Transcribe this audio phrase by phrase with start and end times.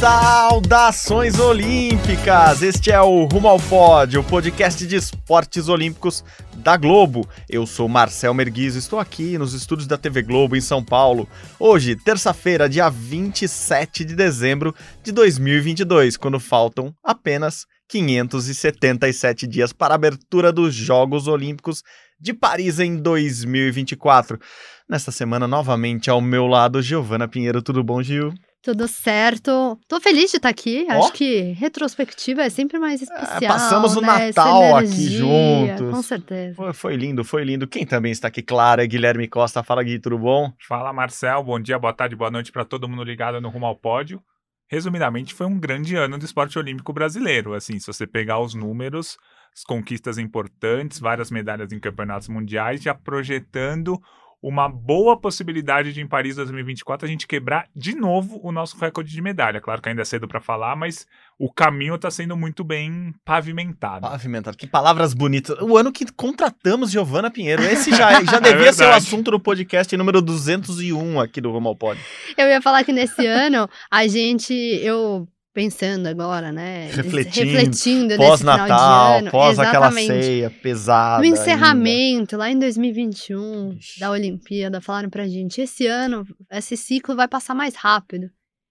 [0.00, 2.62] Saudações olímpicas!
[2.62, 6.24] Este é o Rumo ao Pódio, o podcast de esportes olímpicos
[6.56, 7.28] da Globo.
[7.48, 11.28] Eu sou Marcel Merguizo, estou aqui nos estúdios da TV Globo em São Paulo.
[11.60, 19.96] Hoje, terça-feira, dia 27 de dezembro de 2022, quando faltam apenas 577 dias para a
[19.96, 21.82] abertura dos Jogos Olímpicos
[22.20, 24.40] de Paris em 2024.
[24.88, 27.62] Nesta semana, novamente ao meu lado, Giovana Pinheiro.
[27.62, 28.34] Tudo bom, Gil?
[28.64, 29.78] Tudo certo.
[29.86, 30.86] Tô feliz de estar aqui.
[30.88, 30.92] Oh.
[30.92, 33.42] Acho que retrospectiva é sempre mais é, especial.
[33.42, 34.06] É, passamos o né?
[34.06, 35.90] Natal aqui juntos.
[35.90, 36.54] Com certeza.
[36.54, 37.68] Foi, foi, lindo, foi lindo.
[37.68, 39.62] Quem também está aqui, claro, é Guilherme Costa.
[39.62, 40.50] Fala, Gui, tudo bom?
[40.66, 41.44] Fala, Marcel.
[41.44, 44.22] Bom dia, boa tarde, boa noite para todo mundo ligado no Rumo ao Pódio.
[44.66, 47.52] Resumidamente, foi um grande ano do esporte olímpico brasileiro.
[47.52, 49.18] Assim, se você pegar os números,
[49.54, 54.00] as conquistas importantes, várias medalhas em campeonatos mundiais, já projetando
[54.46, 59.10] uma boa possibilidade de em Paris 2024 a gente quebrar de novo o nosso recorde
[59.10, 59.58] de medalha.
[59.58, 61.06] Claro que ainda é cedo para falar, mas
[61.38, 64.02] o caminho está sendo muito bem pavimentado.
[64.02, 64.54] Pavimentado.
[64.58, 65.56] Que palavras bonitas.
[65.62, 67.62] O ano que contratamos Giovana Pinheiro.
[67.62, 71.70] Esse já, já devia é ser o assunto do podcast número 201 aqui do Rumo
[71.70, 72.04] ao Pódio.
[72.36, 76.90] Eu ia falar que nesse ano a gente eu pensando agora, né?
[76.92, 81.20] Refletindo, Refletindo pós-Natal, pós aquela ceia pesada.
[81.20, 82.38] No encerramento, ainda.
[82.38, 84.00] lá em 2021, Ixi.
[84.00, 88.28] da Olimpíada, falaram pra gente: esse ano, esse ciclo vai passar mais rápido.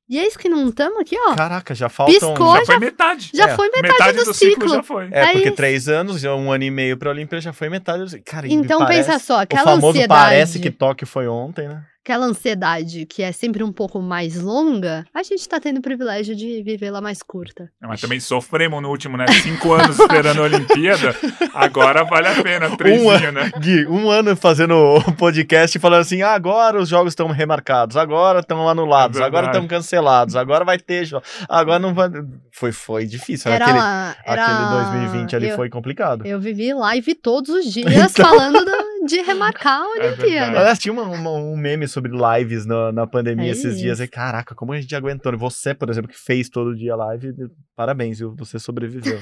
[0.09, 1.33] E é isso que não estamos aqui, ó.
[1.33, 2.13] Caraca, já faltam...
[2.13, 3.31] Piscou, já, foi metade.
[3.33, 3.55] Já é.
[3.55, 4.69] foi metade, metade do, do ciclo.
[4.69, 5.07] já foi.
[5.09, 8.45] É, porque três anos, um ano e meio pra Olimpíada já foi metade do Cara,
[8.47, 9.09] Então parece...
[9.09, 10.21] pensa só, aquela o famoso ansiedade...
[10.21, 11.85] parece que Tóquio foi ontem, né?
[12.03, 16.35] Aquela ansiedade que é sempre um pouco mais longa, a gente tá tendo o privilégio
[16.35, 17.71] de vivê-la mais curta.
[17.81, 19.25] Mas também sofremos no último, né?
[19.41, 21.15] Cinco anos esperando a Olimpíada,
[21.53, 23.51] agora vale a pena, trêsinho, um né?
[23.57, 28.41] Gui, um ano fazendo o podcast falando assim, ah, agora os jogos estão remarcados, agora
[28.41, 32.09] estão anulados, é agora estão cancelados, agora vai ter jogo, agora não vai...
[32.51, 33.79] Foi, foi difícil, era, aquele,
[34.25, 34.45] era...
[34.45, 36.25] aquele 2020 ali eu, foi complicado.
[36.25, 38.25] Eu vivi live todos os dias então...
[38.25, 38.71] falando do,
[39.05, 40.59] de remarcar a é Olimpíada.
[40.59, 43.99] É tinha uma, uma, um meme sobre lives na, na pandemia é esses dias.
[43.99, 45.37] E, caraca, como a gente aguentou.
[45.37, 47.33] Você, por exemplo, que fez todo dia live,
[47.75, 48.35] parabéns, viu?
[48.37, 49.19] Você sobreviveu.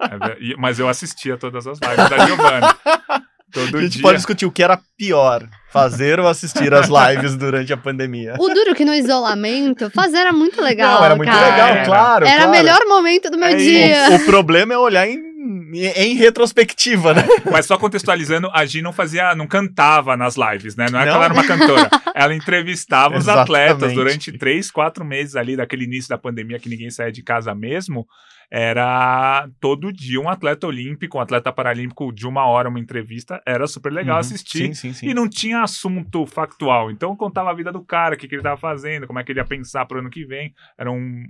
[0.00, 2.76] É, mas eu assistia todas as lives da Giovanna.
[3.52, 4.02] Todo a gente dia.
[4.02, 8.34] pode discutir o que era pior, fazer ou assistir as lives durante a pandemia.
[8.38, 10.98] O duro que no isolamento, fazer era muito legal.
[10.98, 11.50] Não, era muito cara.
[11.50, 12.26] legal, claro.
[12.26, 12.48] Era claro.
[12.48, 14.10] o melhor momento do meu é, dia.
[14.10, 15.27] O, o, problema é olhar em
[15.74, 17.24] em retrospectiva, né?
[17.50, 20.86] Mas só contextualizando, a Gi não fazia, não cantava nas lives, né?
[20.90, 21.10] Não é não?
[21.10, 21.90] que ela era uma cantora.
[22.14, 26.90] Ela entrevistava os atletas durante três, quatro meses ali, daquele início da pandemia que ninguém
[26.90, 28.08] saía de casa mesmo
[28.50, 33.66] era todo dia um atleta olímpico, um atleta paralímpico de uma hora, uma entrevista, era
[33.66, 34.20] super legal uhum.
[34.20, 34.68] assistir.
[34.68, 35.08] Sim, sim, sim.
[35.08, 36.90] E não tinha assunto factual.
[36.90, 39.32] Então contava a vida do cara, o que, que ele estava fazendo, como é que
[39.32, 40.54] ele ia pensar pro ano que vem.
[40.78, 41.24] Era um.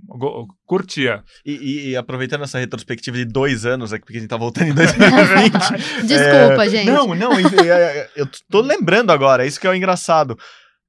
[0.65, 1.23] curtia.
[1.45, 4.69] E, e, e aproveitando essa retrospectiva de dois anos, aqui, porque a gente tá voltando
[4.69, 5.51] em 2020.
[6.07, 6.69] Desculpa, é...
[6.69, 6.85] gente.
[6.85, 7.31] Não, não,
[8.15, 10.37] eu tô lembrando agora, isso que é o engraçado.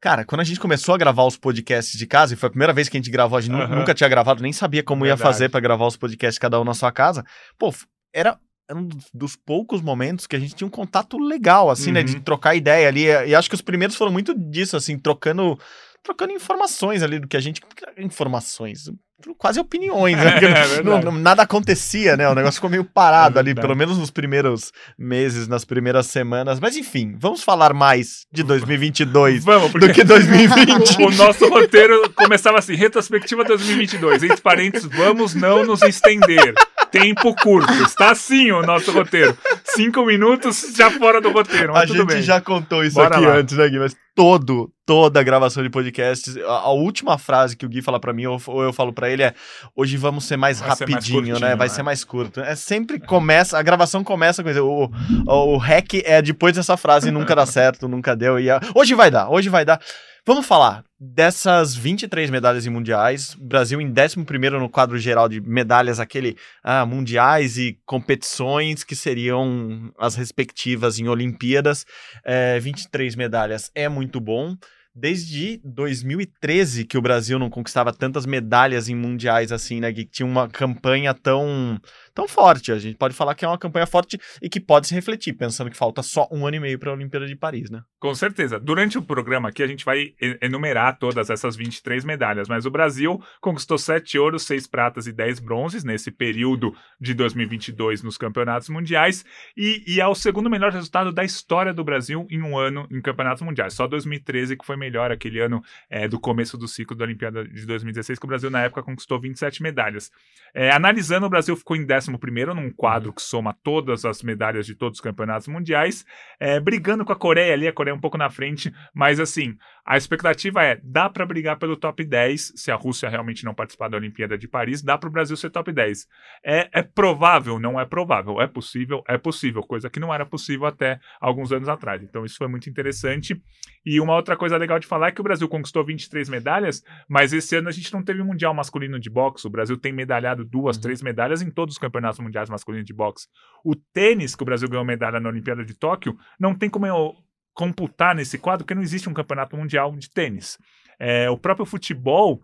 [0.01, 2.73] Cara, quando a gente começou a gravar os podcasts de casa, e foi a primeira
[2.73, 3.81] vez que a gente gravou, a gente uhum.
[3.81, 5.21] nunca tinha gravado, nem sabia como Verdade.
[5.21, 7.25] ia fazer para gravar os podcasts cada um na sua casa.
[7.59, 7.75] Pô,
[8.13, 8.39] era,
[8.73, 11.95] um dos poucos momentos que a gente tinha um contato legal, assim, uhum.
[11.95, 12.03] né?
[12.03, 12.23] De uhum.
[12.23, 13.05] trocar ideia ali.
[13.05, 15.59] E acho que os primeiros foram muito disso, assim, trocando
[16.03, 17.61] trocando informações ali do que a gente.
[17.99, 18.91] Informações
[19.37, 20.39] quase opiniões, né?
[20.79, 22.29] É, não, nada acontecia, né?
[22.29, 26.61] O negócio ficou meio parado é ali, pelo menos nos primeiros meses, nas primeiras semanas.
[26.61, 31.03] Mas enfim, vamos falar mais de 2022 vamos, do que 2020.
[31.03, 36.55] o nosso roteiro começava assim, retrospectiva 2022, entre parênteses, vamos não nos estender.
[36.91, 39.37] Tempo curto, está assim o nosso roteiro.
[39.65, 42.23] Cinco minutos já fora do roteiro, a gente bem.
[42.23, 43.35] já contou isso Bora aqui lá.
[43.37, 43.79] antes, né, Gui?
[43.79, 48.01] Mas todo, toda a gravação de podcasts, a, a última frase que o Gui fala
[48.01, 49.35] para mim, ou, ou eu falo para ele, é:
[49.75, 51.57] hoje vamos ser mais Vai rapidinho, ser mais curtinho, né?
[51.57, 51.75] Vai né?
[51.75, 52.41] ser mais curto.
[52.41, 54.65] É sempre começa, a gravação começa com isso.
[54.65, 54.91] O,
[55.27, 58.39] o, o hack é depois dessa frase nunca dá certo, nunca deu.
[58.39, 59.81] E a, hoje vai dar, hoje vai dar.
[60.27, 64.19] Vamos falar dessas 23 medalhas em mundiais, Brasil em 11
[64.59, 71.09] no quadro geral de medalhas, aquele ah, mundiais e competições que seriam as respectivas em
[71.09, 71.87] Olimpíadas.
[72.23, 74.55] É, 23 medalhas é muito bom.
[74.95, 79.93] desde 2013 que o Brasil não conquistava tantas medalhas em mundiais assim, né?
[79.93, 81.81] Que tinha uma campanha tão,
[82.15, 82.73] tão forte.
[82.73, 85.71] A gente pode falar que é uma campanha forte e que pode se refletir, pensando
[85.71, 87.83] que falta só um ano e meio para a Olimpíada de Paris, né?
[87.99, 88.59] Com certeza.
[88.59, 93.23] Durante o programa aqui, a gente vai enumerar todas essas 23 medalhas, mas o Brasil
[93.41, 99.25] conquistou 7 ouros, 6 pratas e 10 bronzes nesse período de 2022 nos campeonatos mundiais
[99.57, 103.01] e, e é o segundo melhor resultado da história do Brasil em um ano em
[103.01, 103.75] campeonatos mundiais.
[103.75, 107.67] Só 2013 que foi melhor, aquele ano é, do começo do ciclo da Olimpíada de
[107.67, 110.11] 2016, que o Brasil na época conquistou 27 medalhas.
[110.55, 114.75] É, analisando, o Brasil ficou em 11 num quadro que soma todas as medalhas de
[114.75, 116.05] todos os campeonatos mundiais,
[116.39, 119.57] é, brigando com a Coreia ali, a Coreia um pouco na frente, mas assim,
[119.91, 123.89] a expectativa é, dá para brigar pelo top 10, se a Rússia realmente não participar
[123.89, 126.07] da Olimpíada de Paris, dá para o Brasil ser top 10.
[126.45, 127.59] É, é provável?
[127.59, 128.41] Não é provável.
[128.41, 129.03] É possível?
[129.09, 132.05] É possível, coisa que não era possível até alguns anos atrás.
[132.05, 133.43] Então isso foi muito interessante.
[133.85, 137.33] E uma outra coisa legal de falar é que o Brasil conquistou 23 medalhas, mas
[137.33, 139.45] esse ano a gente não teve Mundial Masculino de Boxe.
[139.45, 140.83] O Brasil tem medalhado duas, uhum.
[140.83, 143.27] três medalhas em todos os campeonatos mundiais masculinos de boxe.
[143.65, 147.13] O tênis, que o Brasil ganhou medalha na Olimpíada de Tóquio, não tem como eu
[147.55, 150.59] computar nesse quadro, porque não existe um campeonato mundial de tênis.
[150.99, 152.43] É, o próprio futebol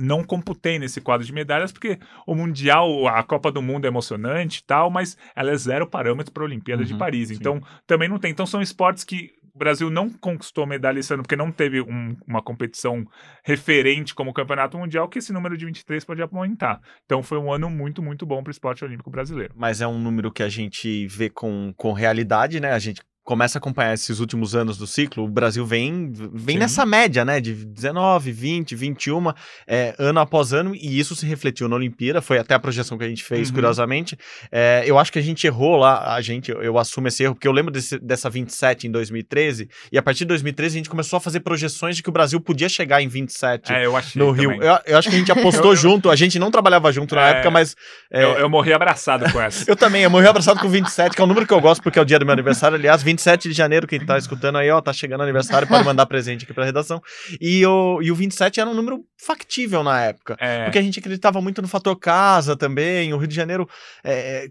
[0.00, 4.60] não computei nesse quadro de medalhas, porque o Mundial, a Copa do Mundo é emocionante
[4.60, 7.30] e tal, mas ela é zero parâmetro para a Olimpíada uhum, de Paris.
[7.30, 7.62] Então, sim.
[7.86, 8.30] também não tem.
[8.30, 12.14] Então, são esportes que o Brasil não conquistou medalha esse ano, porque não teve um,
[12.26, 13.06] uma competição
[13.42, 16.80] referente como o Campeonato Mundial, que esse número de 23 pode aumentar.
[17.06, 19.54] Então, foi um ano muito, muito bom para o esporte olímpico brasileiro.
[19.56, 22.72] Mas é um número que a gente vê com, com realidade, né?
[22.72, 26.86] A gente começa a acompanhar esses últimos anos do ciclo, o Brasil vem, vem nessa
[26.86, 29.32] média, né, de 19, 20, 21,
[29.66, 33.02] é, ano após ano, e isso se refletiu na Olimpíada, foi até a projeção que
[33.02, 33.54] a gente fez, uhum.
[33.56, 34.16] curiosamente.
[34.50, 37.34] É, eu acho que a gente errou lá, a gente, eu, eu assumo esse erro,
[37.34, 40.90] porque eu lembro desse, dessa 27 em 2013, e a partir de 2013 a gente
[40.90, 44.30] começou a fazer projeções de que o Brasil podia chegar em 27 é, eu no
[44.30, 44.52] Rio.
[44.62, 47.26] Eu, eu, acho que a gente apostou eu, junto, a gente não trabalhava junto na
[47.26, 47.74] é, época, mas...
[48.08, 49.64] É, eu, eu morri abraçado com essa.
[49.68, 51.98] eu também, eu morri abraçado com 27, que é um número que eu gosto, porque
[51.98, 54.70] é o dia do meu aniversário, aliás, 27 27 de janeiro, quem tá escutando aí,
[54.70, 57.02] ó, tá chegando aniversário, pode mandar presente aqui pra redação.
[57.40, 60.36] E o, e o 27 era um número factível na época.
[60.38, 60.64] É.
[60.64, 63.12] Porque a gente acreditava muito no fator casa também.
[63.12, 63.68] O Rio de Janeiro
[64.04, 64.48] é,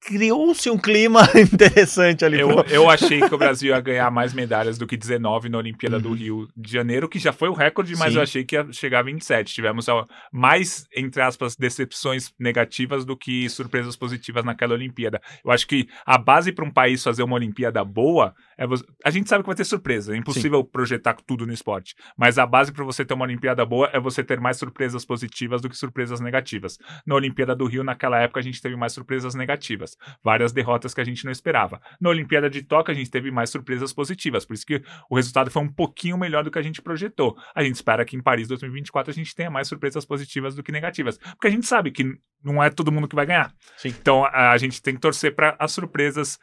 [0.00, 2.40] criou-se um clima interessante ali.
[2.40, 5.96] Eu, eu achei que o Brasil ia ganhar mais medalhas do que 19 na Olimpíada
[5.96, 6.02] uhum.
[6.02, 8.18] do Rio de Janeiro, que já foi o recorde, mas Sim.
[8.18, 9.52] eu achei que ia chegar a 27.
[9.52, 9.86] Tivemos
[10.32, 15.20] mais, entre aspas, decepções negativas do que surpresas positivas naquela Olimpíada.
[15.44, 18.84] Eu acho que a base para um país fazer uma Olimpíada boa é você...
[19.04, 20.68] a gente sabe que vai ter surpresa, é impossível Sim.
[20.70, 24.22] projetar tudo no esporte, mas a base para você ter uma Olimpíada boa é você
[24.22, 26.78] ter mais surpresas positivas do que surpresas negativas.
[27.06, 30.94] Na Olimpíada do Rio, naquela época, a gente teve mais surpresas negativas negativas, várias derrotas
[30.94, 31.80] que a gente não esperava.
[32.00, 35.50] Na Olimpíada de Tóquio, a gente teve mais surpresas positivas, por isso que o resultado
[35.50, 37.36] foi um pouquinho melhor do que a gente projetou.
[37.54, 40.72] A gente espera que em Paris 2024 a gente tenha mais surpresas positivas do que
[40.72, 42.04] negativas, porque a gente sabe que
[42.42, 43.52] não é todo mundo que vai ganhar.
[43.76, 43.88] Sim.
[43.88, 46.38] Então a, a gente tem que torcer para as surpresas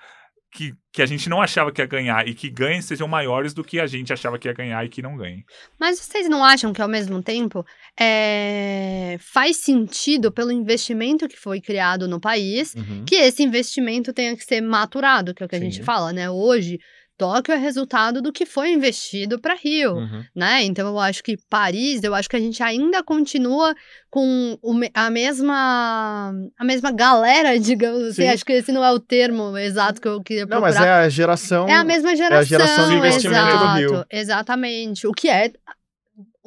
[0.51, 3.63] que, que a gente não achava que ia ganhar e que ganhem sejam maiores do
[3.63, 5.43] que a gente achava que ia ganhar e que não ganhem.
[5.79, 7.65] Mas vocês não acham que, ao mesmo tempo,
[7.99, 9.17] é...
[9.19, 13.03] faz sentido, pelo investimento que foi criado no país, uhum.
[13.05, 15.61] que esse investimento tenha que ser maturado, que é o que Sim.
[15.61, 16.29] a gente fala, né?
[16.29, 16.79] Hoje,
[17.17, 20.23] Tóquio é resultado do que foi investido para Rio, uhum.
[20.35, 20.63] né?
[20.63, 23.75] Então eu acho que Paris, eu acho que a gente ainda continua
[24.09, 24.57] com
[24.93, 28.23] a mesma a mesma galera, digamos assim.
[28.23, 28.29] Sim.
[28.29, 30.71] Acho que esse não é o termo exato que eu queria procurar.
[30.71, 31.67] Não, mas é a geração.
[31.67, 32.37] É a mesma geração.
[32.37, 34.05] É a geração de investimento exato, do Rio.
[34.11, 35.07] Exatamente.
[35.07, 35.51] O que é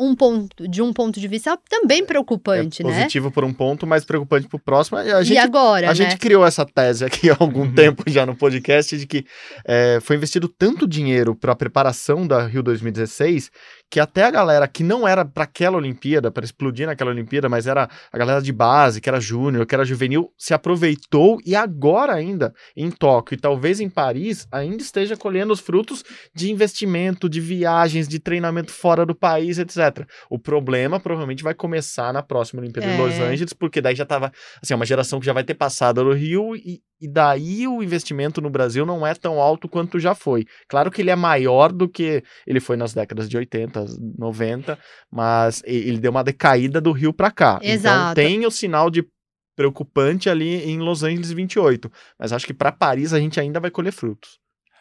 [0.01, 2.95] um ponto, de um ponto de vista também preocupante, é né?
[2.95, 4.97] Positivo por um ponto, mas preocupante para o próximo.
[4.97, 5.95] A gente, e agora, A né?
[5.95, 7.75] gente criou essa tese aqui há algum uhum.
[7.75, 9.27] tempo já no podcast de que
[9.65, 13.51] é, foi investido tanto dinheiro para a preparação da Rio 2016
[13.91, 17.67] que até a galera que não era para aquela Olimpíada, para explodir naquela Olimpíada, mas
[17.67, 22.15] era a galera de base, que era júnior, que era juvenil, se aproveitou e agora
[22.15, 27.41] ainda em Tóquio e talvez em Paris ainda esteja colhendo os frutos de investimento, de
[27.41, 30.07] viagens, de treinamento fora do país, etc.
[30.31, 32.97] O problema provavelmente vai começar na próxima Olimpíada é.
[32.97, 34.33] de Los Angeles, porque daí já tava,
[34.63, 37.83] assim, é uma geração que já vai ter passado no Rio e, e daí o
[37.83, 40.45] investimento no Brasil não é tão alto quanto já foi.
[40.69, 43.80] Claro que ele é maior do que ele foi nas décadas de 80,
[44.19, 44.79] 90,
[45.11, 47.59] mas ele deu uma decaída do Rio para cá.
[47.63, 47.99] Então, Exato.
[47.99, 49.07] Então tem o sinal de
[49.57, 53.71] preocupante ali em Los Angeles 28, mas acho que para Paris a gente ainda vai
[53.71, 54.39] colher frutos.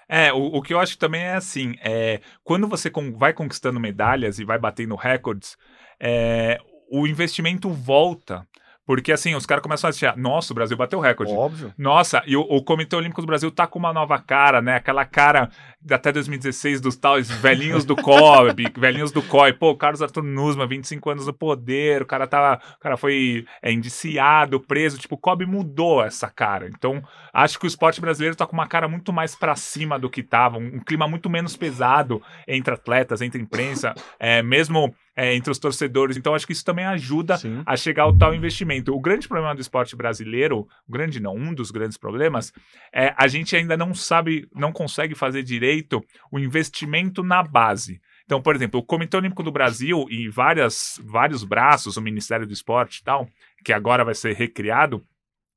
[0.08, 3.80] É, o, o que eu acho também é assim, é, quando você com, vai conquistando
[3.80, 5.56] medalhas e vai batendo recordes,
[6.00, 6.58] é,
[6.92, 8.48] o investimento volta
[8.90, 11.32] Porque assim, os caras começam a achar, nossa, o Brasil bateu recorde.
[11.32, 11.72] Óbvio.
[11.78, 14.78] Nossa, e o, o, Comitê Olímpico do Brasil tá com uma nova cara, né?
[14.78, 15.52] Aquela cara
[15.92, 19.54] até 2016 dos tais velhinhos do COB, velhinhos do COI.
[19.54, 23.72] Pô, Carlos Arthur Nusma, 25 anos no poder, o cara tava, o cara foi é,
[23.72, 26.68] indiciado, preso, tipo, o COB mudou essa cara.
[26.68, 27.00] Então,
[27.32, 30.24] acho que o esporte brasileiro tá com uma cara muito mais para cima do que
[30.24, 35.52] tava, um, um, clima muito menos pesado entre atletas, entre imprensa, é, mesmo é, entre
[35.52, 36.16] os torcedores.
[36.16, 37.62] Então, acho que isso também ajuda Sim.
[37.66, 38.96] a chegar ao tal investimento.
[38.96, 42.54] O grande problema do esporte brasileiro, grande não, um dos grandes problemas,
[42.94, 48.00] é a gente ainda não sabe, não consegue fazer direito o investimento na base.
[48.24, 52.54] Então, por exemplo, o Comitê Olímpico do Brasil e várias, vários braços, o Ministério do
[52.54, 53.28] Esporte e tal,
[53.66, 55.04] que agora vai ser recriado,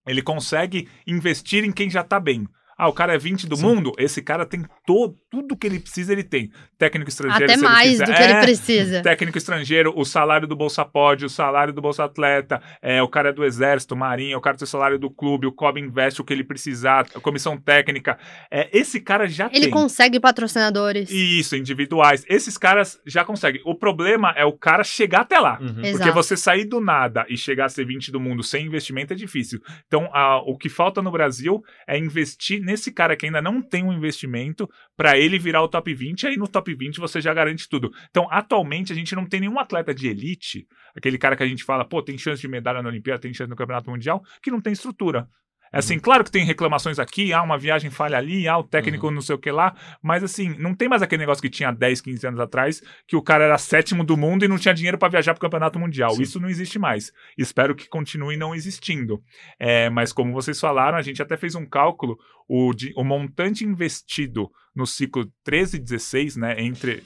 [0.04, 2.48] ele consegue investir em quem já está bem.
[2.82, 3.62] Ah, o cara é 20 do Sim.
[3.62, 6.50] mundo, esse cara tem todo, tudo que ele precisa, ele tem.
[6.76, 7.52] Técnico estrangeiro.
[7.52, 9.02] Até mais do que é, ele precisa.
[9.06, 13.28] Técnico estrangeiro, o salário do Bolsa Pod, o salário do Bolsa Atleta, é, o cara
[13.28, 16.24] é do Exército, Marinha, o cara tem o salário do clube, o COB investe o
[16.24, 18.18] que ele precisar, a comissão técnica.
[18.50, 19.62] É, esse cara já ele tem.
[19.62, 21.08] Ele consegue patrocinadores.
[21.08, 22.24] Isso, individuais.
[22.28, 23.62] Esses caras já conseguem.
[23.64, 25.56] O problema é o cara chegar até lá.
[25.60, 25.92] Uhum.
[25.92, 29.16] Porque você sair do nada e chegar a ser 20 do mundo sem investimento é
[29.16, 29.60] difícil.
[29.86, 33.84] Então, a, o que falta no Brasil é investir nesse cara que ainda não tem
[33.84, 37.68] um investimento para ele virar o top 20, aí no top 20 você já garante
[37.68, 37.90] tudo.
[38.10, 41.64] Então, atualmente, a gente não tem nenhum atleta de elite, aquele cara que a gente
[41.64, 44.60] fala, pô, tem chance de medalha na Olimpíada, tem chance no Campeonato Mundial, que não
[44.60, 45.28] tem estrutura.
[45.72, 49.06] É assim, claro que tem reclamações aqui, ah, uma viagem falha ali, ah, o técnico
[49.06, 49.14] uhum.
[49.14, 52.02] não sei o que lá, mas assim, não tem mais aquele negócio que tinha 10,
[52.02, 55.08] 15 anos atrás, que o cara era sétimo do mundo e não tinha dinheiro para
[55.08, 56.10] viajar para o campeonato mundial.
[56.10, 56.22] Sim.
[56.22, 57.10] Isso não existe mais.
[57.38, 59.22] Espero que continue não existindo.
[59.58, 63.64] É, mas como vocês falaram, a gente até fez um cálculo, o, de, o montante
[63.64, 67.02] investido no ciclo 13 e 16, né, entre...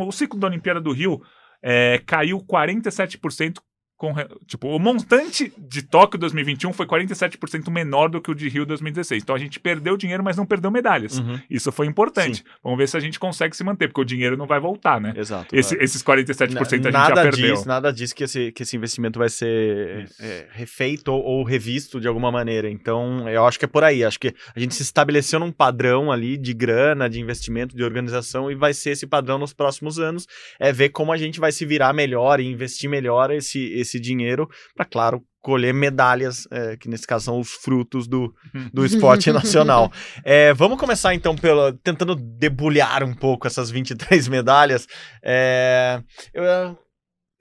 [0.00, 1.20] O ciclo da Olimpíada do Rio
[1.62, 3.58] é, caiu 47%
[4.02, 4.12] com,
[4.48, 9.22] tipo, o montante de Tóquio 2021 foi 47% menor do que o de Rio 2016.
[9.22, 11.20] Então a gente perdeu dinheiro, mas não perdeu medalhas.
[11.20, 11.38] Uhum.
[11.48, 12.38] Isso foi importante.
[12.38, 12.44] Sim.
[12.64, 15.14] Vamos ver se a gente consegue se manter, porque o dinheiro não vai voltar, né?
[15.16, 15.54] Exato.
[15.54, 15.84] Esse, é.
[15.84, 17.54] Esses 47% a gente já perdeu.
[17.54, 22.00] Diz, nada diz que esse, que esse investimento vai ser é, refeito ou, ou, revisto
[22.00, 22.68] de alguma maneira.
[22.68, 24.04] Então, eu acho que é por aí.
[24.04, 28.50] Acho que a gente se estabeleceu num padrão ali de grana, de investimento, de organização,
[28.50, 30.26] e vai ser esse padrão nos próximos anos.
[30.58, 34.00] É ver como a gente vai se virar melhor e investir melhor esse, esse esse
[34.00, 38.32] dinheiro para, claro, colher medalhas, é, que nesse caso são os frutos do,
[38.72, 39.92] do esporte nacional.
[40.24, 44.86] É, vamos começar então pelo, tentando debulhar um pouco essas 23 medalhas.
[45.22, 46.00] É,
[46.32, 46.44] eu,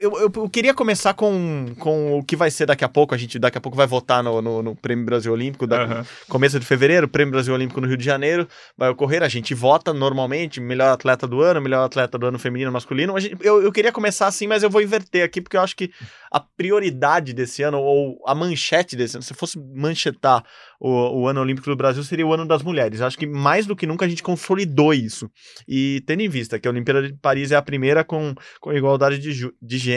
[0.02, 3.14] eu, eu, eu, queria começar com, com o que vai ser daqui a pouco.
[3.14, 6.04] A gente daqui a pouco vai votar no, no, no Prêmio Brasil Olímpico, da, uhum.
[6.28, 8.48] começo de fevereiro, Prêmio Brasil Olímpico no Rio de Janeiro.
[8.76, 12.72] Vai ocorrer, a gente vota normalmente, melhor atleta do ano, melhor atleta do ano feminino
[12.72, 13.18] masculino.
[13.20, 15.92] Gente, eu, eu queria começar assim, mas eu vou inverter aqui, porque eu acho que
[16.32, 20.44] a prioridade desse ano, ou a manchete desse ano, se fosse manchetar
[20.80, 23.02] o, o ano olímpico do Brasil, seria o ano das mulheres.
[23.02, 25.30] Eu acho que mais do que nunca a gente consolidou isso.
[25.68, 29.20] E tendo em vista que a Olimpíada de Paris é a primeira com, com igualdade
[29.20, 29.91] de, de gênero,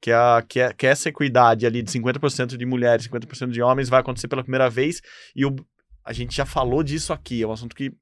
[0.00, 3.88] que, a, que, é, que essa equidade ali de 50% de mulheres, 50% de homens
[3.88, 5.00] vai acontecer pela primeira vez,
[5.34, 5.54] e o,
[6.04, 7.92] a gente já falou disso aqui, é um assunto que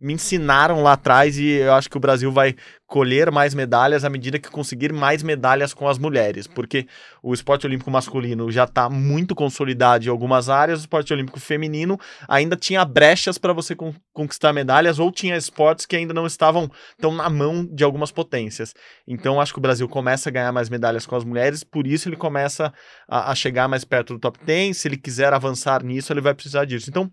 [0.00, 2.54] me ensinaram lá atrás e eu acho que o Brasil vai
[2.86, 6.86] colher mais medalhas à medida que conseguir mais medalhas com as mulheres, porque
[7.22, 11.98] o esporte olímpico masculino já está muito consolidado em algumas áreas, o esporte olímpico feminino
[12.26, 16.70] ainda tinha brechas para você con conquistar medalhas ou tinha esportes que ainda não estavam
[17.00, 18.74] tão na mão de algumas potências.
[19.06, 22.08] Então acho que o Brasil começa a ganhar mais medalhas com as mulheres, por isso
[22.08, 22.72] ele começa
[23.08, 26.34] a, a chegar mais perto do top 10, se ele quiser avançar nisso, ele vai
[26.34, 26.90] precisar disso.
[26.90, 27.10] Então,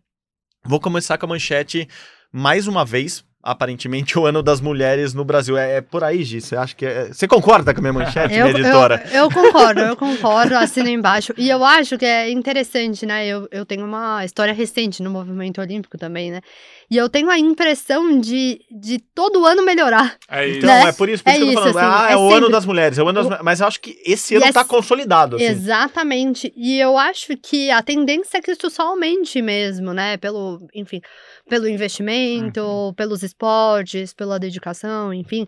[0.66, 1.88] vou começar com a manchete
[2.32, 5.58] mais uma vez, aparentemente, o ano das mulheres no Brasil.
[5.58, 6.42] É, é por aí, Gi?
[6.42, 7.08] Você acha que é...
[7.08, 9.04] Você concorda com a minha manchete, eu, minha editora?
[9.12, 11.34] Eu, eu concordo, eu concordo, assino embaixo.
[11.38, 13.26] E eu acho que é interessante, né?
[13.26, 16.42] Eu, eu tenho uma história recente no movimento olímpico também, né?
[16.90, 20.18] E eu tenho a impressão de, de todo ano melhorar.
[20.30, 20.58] É isso.
[20.60, 20.90] Então, né?
[20.90, 21.78] é por isso, por isso é que eu tô falando.
[21.78, 22.38] Assim, ah, é, é o sempre...
[22.38, 23.42] ano das mulheres, é o ano das...
[23.42, 25.36] Mas eu acho que esse ano está consolidado.
[25.38, 25.46] Assim.
[25.46, 26.54] Exatamente.
[26.56, 30.18] E eu acho que a tendência é que isso só aumente mesmo, né?
[30.18, 31.02] Pelo, enfim,
[31.48, 32.94] pelo investimento, uhum.
[32.94, 35.46] pelos esportes, pela dedicação, enfim.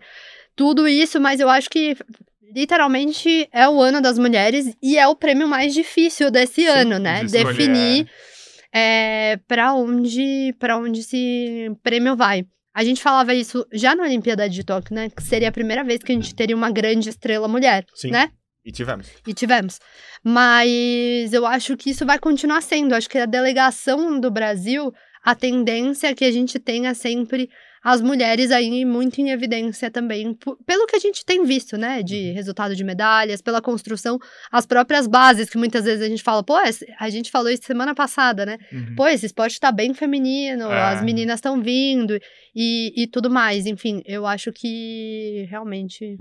[0.56, 1.96] Tudo isso, mas eu acho que
[2.54, 6.98] literalmente é o ano das mulheres e é o prêmio mais difícil desse Sim, ano,
[6.98, 7.24] né?
[7.24, 8.08] Definir
[8.72, 12.44] é, para onde para onde esse prêmio vai.
[12.72, 15.10] A gente falava isso já na Olimpíada de Tóquio, né?
[15.10, 18.10] Que seria a primeira vez que a gente teria uma grande estrela mulher, Sim.
[18.10, 18.30] né?
[18.64, 19.08] E tivemos.
[19.26, 19.78] E tivemos.
[20.22, 22.94] Mas eu acho que isso vai continuar sendo.
[22.94, 24.92] Acho que a delegação do Brasil,
[25.22, 27.48] a tendência é que a gente tenha sempre
[27.82, 30.36] as mulheres aí muito em evidência também,
[30.66, 32.34] pelo que a gente tem visto, né, de uhum.
[32.34, 34.18] resultado de medalhas, pela construção,
[34.52, 36.56] as próprias bases, que muitas vezes a gente fala, pô,
[36.98, 38.94] a gente falou isso semana passada, né, uhum.
[38.96, 40.82] pô, esse esporte tá bem feminino, é.
[40.92, 42.18] as meninas estão vindo
[42.54, 46.18] e, e tudo mais, enfim, eu acho que realmente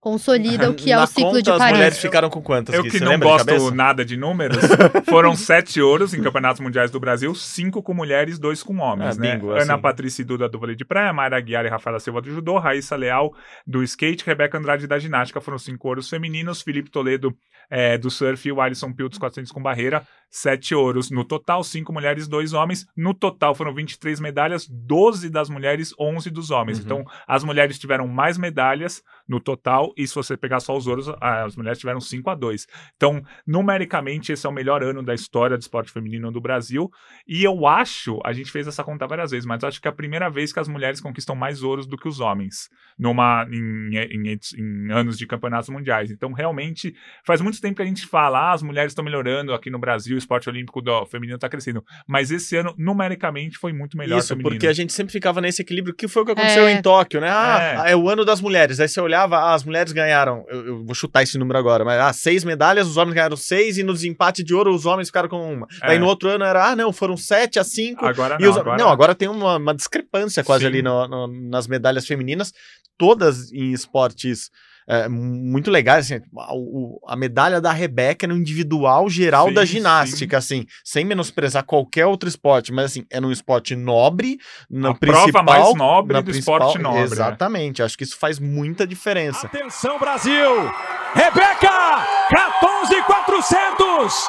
[0.00, 1.62] consolida o que é o ciclo conta, de Paris.
[1.62, 2.74] As mulheres ficaram com quantas?
[2.74, 4.58] Eu que não gosto nada de números,
[5.08, 9.20] foram sete ouros em campeonatos mundiais do Brasil, cinco com mulheres, dois com homens, é,
[9.20, 9.32] né?
[9.34, 9.82] Bingo, Ana assim.
[9.82, 13.32] Patrícia Duda do vôlei de praia, Mayra Aguiar e Rafaela Silva do judô, Raíssa Leal
[13.66, 17.34] do skate, Rebeca Andrade da ginástica, foram cinco ouros femininos, Felipe Toledo
[17.70, 21.10] é, do surf e o Alisson Pio dos 400 com barreira, sete ouros.
[21.10, 22.86] No total, cinco mulheres, dois homens.
[22.96, 26.78] No total, foram 23 medalhas, 12 das mulheres, 11 dos homens.
[26.78, 26.84] Uhum.
[26.84, 31.08] Então, as mulheres tiveram mais medalhas no total, e se você pegar só os ouros,
[31.20, 32.66] as mulheres tiveram 5 a 2.
[32.96, 36.90] Então, numericamente, esse é o melhor ano da história do esporte feminino do Brasil.
[37.26, 39.94] E eu acho, a gente fez essa conta várias vezes, mas acho que é a
[39.94, 42.68] primeira vez que as mulheres conquistam mais ouros do que os homens
[42.98, 46.10] numa, em, em, em anos de campeonatos mundiais.
[46.10, 46.94] Então, realmente,
[47.24, 50.16] faz muito tempo que a gente fala, ah, as mulheres estão melhorando aqui no Brasil,
[50.16, 51.84] o esporte olímpico do feminino está crescendo.
[52.06, 54.18] Mas esse ano, numericamente, foi muito melhor.
[54.18, 56.72] Isso, porque a gente sempre ficava nesse equilíbrio, que foi o que aconteceu é.
[56.72, 57.28] em Tóquio, né?
[57.30, 57.92] Ah, é.
[57.92, 57.96] é.
[57.96, 58.80] o ano das mulheres.
[58.80, 62.00] Aí você olhava, ah, as mulheres ganharam, eu, eu, vou chutar esse número agora, mas
[62.00, 65.28] ah, seis medalhas, os homens ganharam seis, e no desempate de ouro os homens ficaram
[65.28, 65.66] com uma.
[65.82, 65.92] É.
[65.92, 68.06] Aí no outro ano era, ah, não, foram sete a cinco.
[68.06, 68.50] Agora não.
[68.50, 68.76] Os, agora...
[68.76, 70.68] não, agora tem uma, uma discrepância quase Sim.
[70.68, 72.52] ali no, no, nas medalhas femininas,
[72.96, 74.50] todas em esportes
[74.88, 80.40] é, muito legais, assim, a, a, medalha da Rebeca no individual geral sim, da ginástica,
[80.40, 80.60] sim.
[80.60, 84.38] assim, sem menosprezar qualquer outro esporte, mas assim, é num esporte nobre,
[84.70, 87.00] no a principal, prova mais nobre do principal, esporte nobre.
[87.00, 87.04] Né?
[87.04, 87.84] Exatamente, né?
[87.84, 89.46] acho que isso faz muita diferença.
[89.46, 90.70] Atenção Brasil,
[91.14, 94.26] Rebeca, 14400,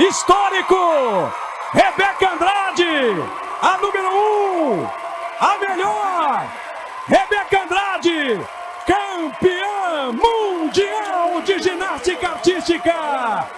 [0.00, 1.32] histórico,
[1.72, 2.84] Rebeca Andrade,
[3.62, 4.86] a número 1, um,
[5.40, 6.52] a melhor,
[7.08, 8.40] Rebeca Andrade,
[12.66, 13.48] artística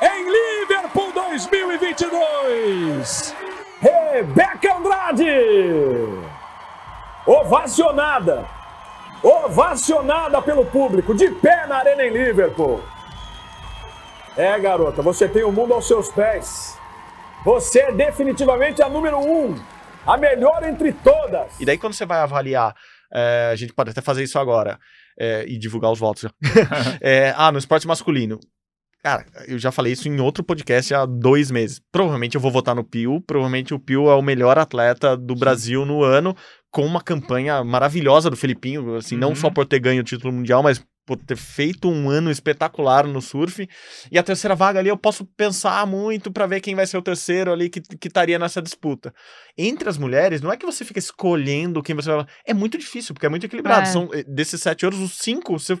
[0.00, 3.34] em Liverpool 2022,
[3.80, 5.26] Rebeca Andrade.
[7.26, 8.46] Ovacionada,
[9.20, 12.80] ovacionada pelo público, de pé na arena em Liverpool.
[14.36, 16.78] É, garota, você tem o mundo aos seus pés.
[17.44, 19.56] Você é definitivamente a número um,
[20.06, 21.58] a melhor entre todas.
[21.58, 22.76] E daí, quando você vai avaliar
[23.12, 24.78] é, a gente pode até fazer isso agora
[25.18, 26.24] é, e divulgar os votos.
[27.00, 28.40] é, ah, no esporte masculino.
[29.02, 31.80] Cara, eu já falei isso em outro podcast há dois meses.
[31.90, 33.20] Provavelmente eu vou votar no Pio.
[33.20, 35.40] Provavelmente o Pio é o melhor atleta do Sim.
[35.40, 36.36] Brasil no ano,
[36.70, 38.94] com uma campanha maravilhosa do Filipinho.
[38.94, 39.20] Assim, uhum.
[39.20, 43.06] não só por ter ganho o título mundial, mas por ter feito um ano espetacular
[43.06, 43.68] no surf.
[44.10, 47.02] E a terceira vaga ali eu posso pensar muito para ver quem vai ser o
[47.02, 49.12] terceiro ali que, que estaria nessa disputa.
[49.58, 52.26] Entre as mulheres, não é que você fica escolhendo quem você vai.
[52.46, 53.82] É muito difícil, porque é muito equilibrado.
[53.82, 53.86] É.
[53.86, 55.76] São eh, desses sete ouros, os cinco, você.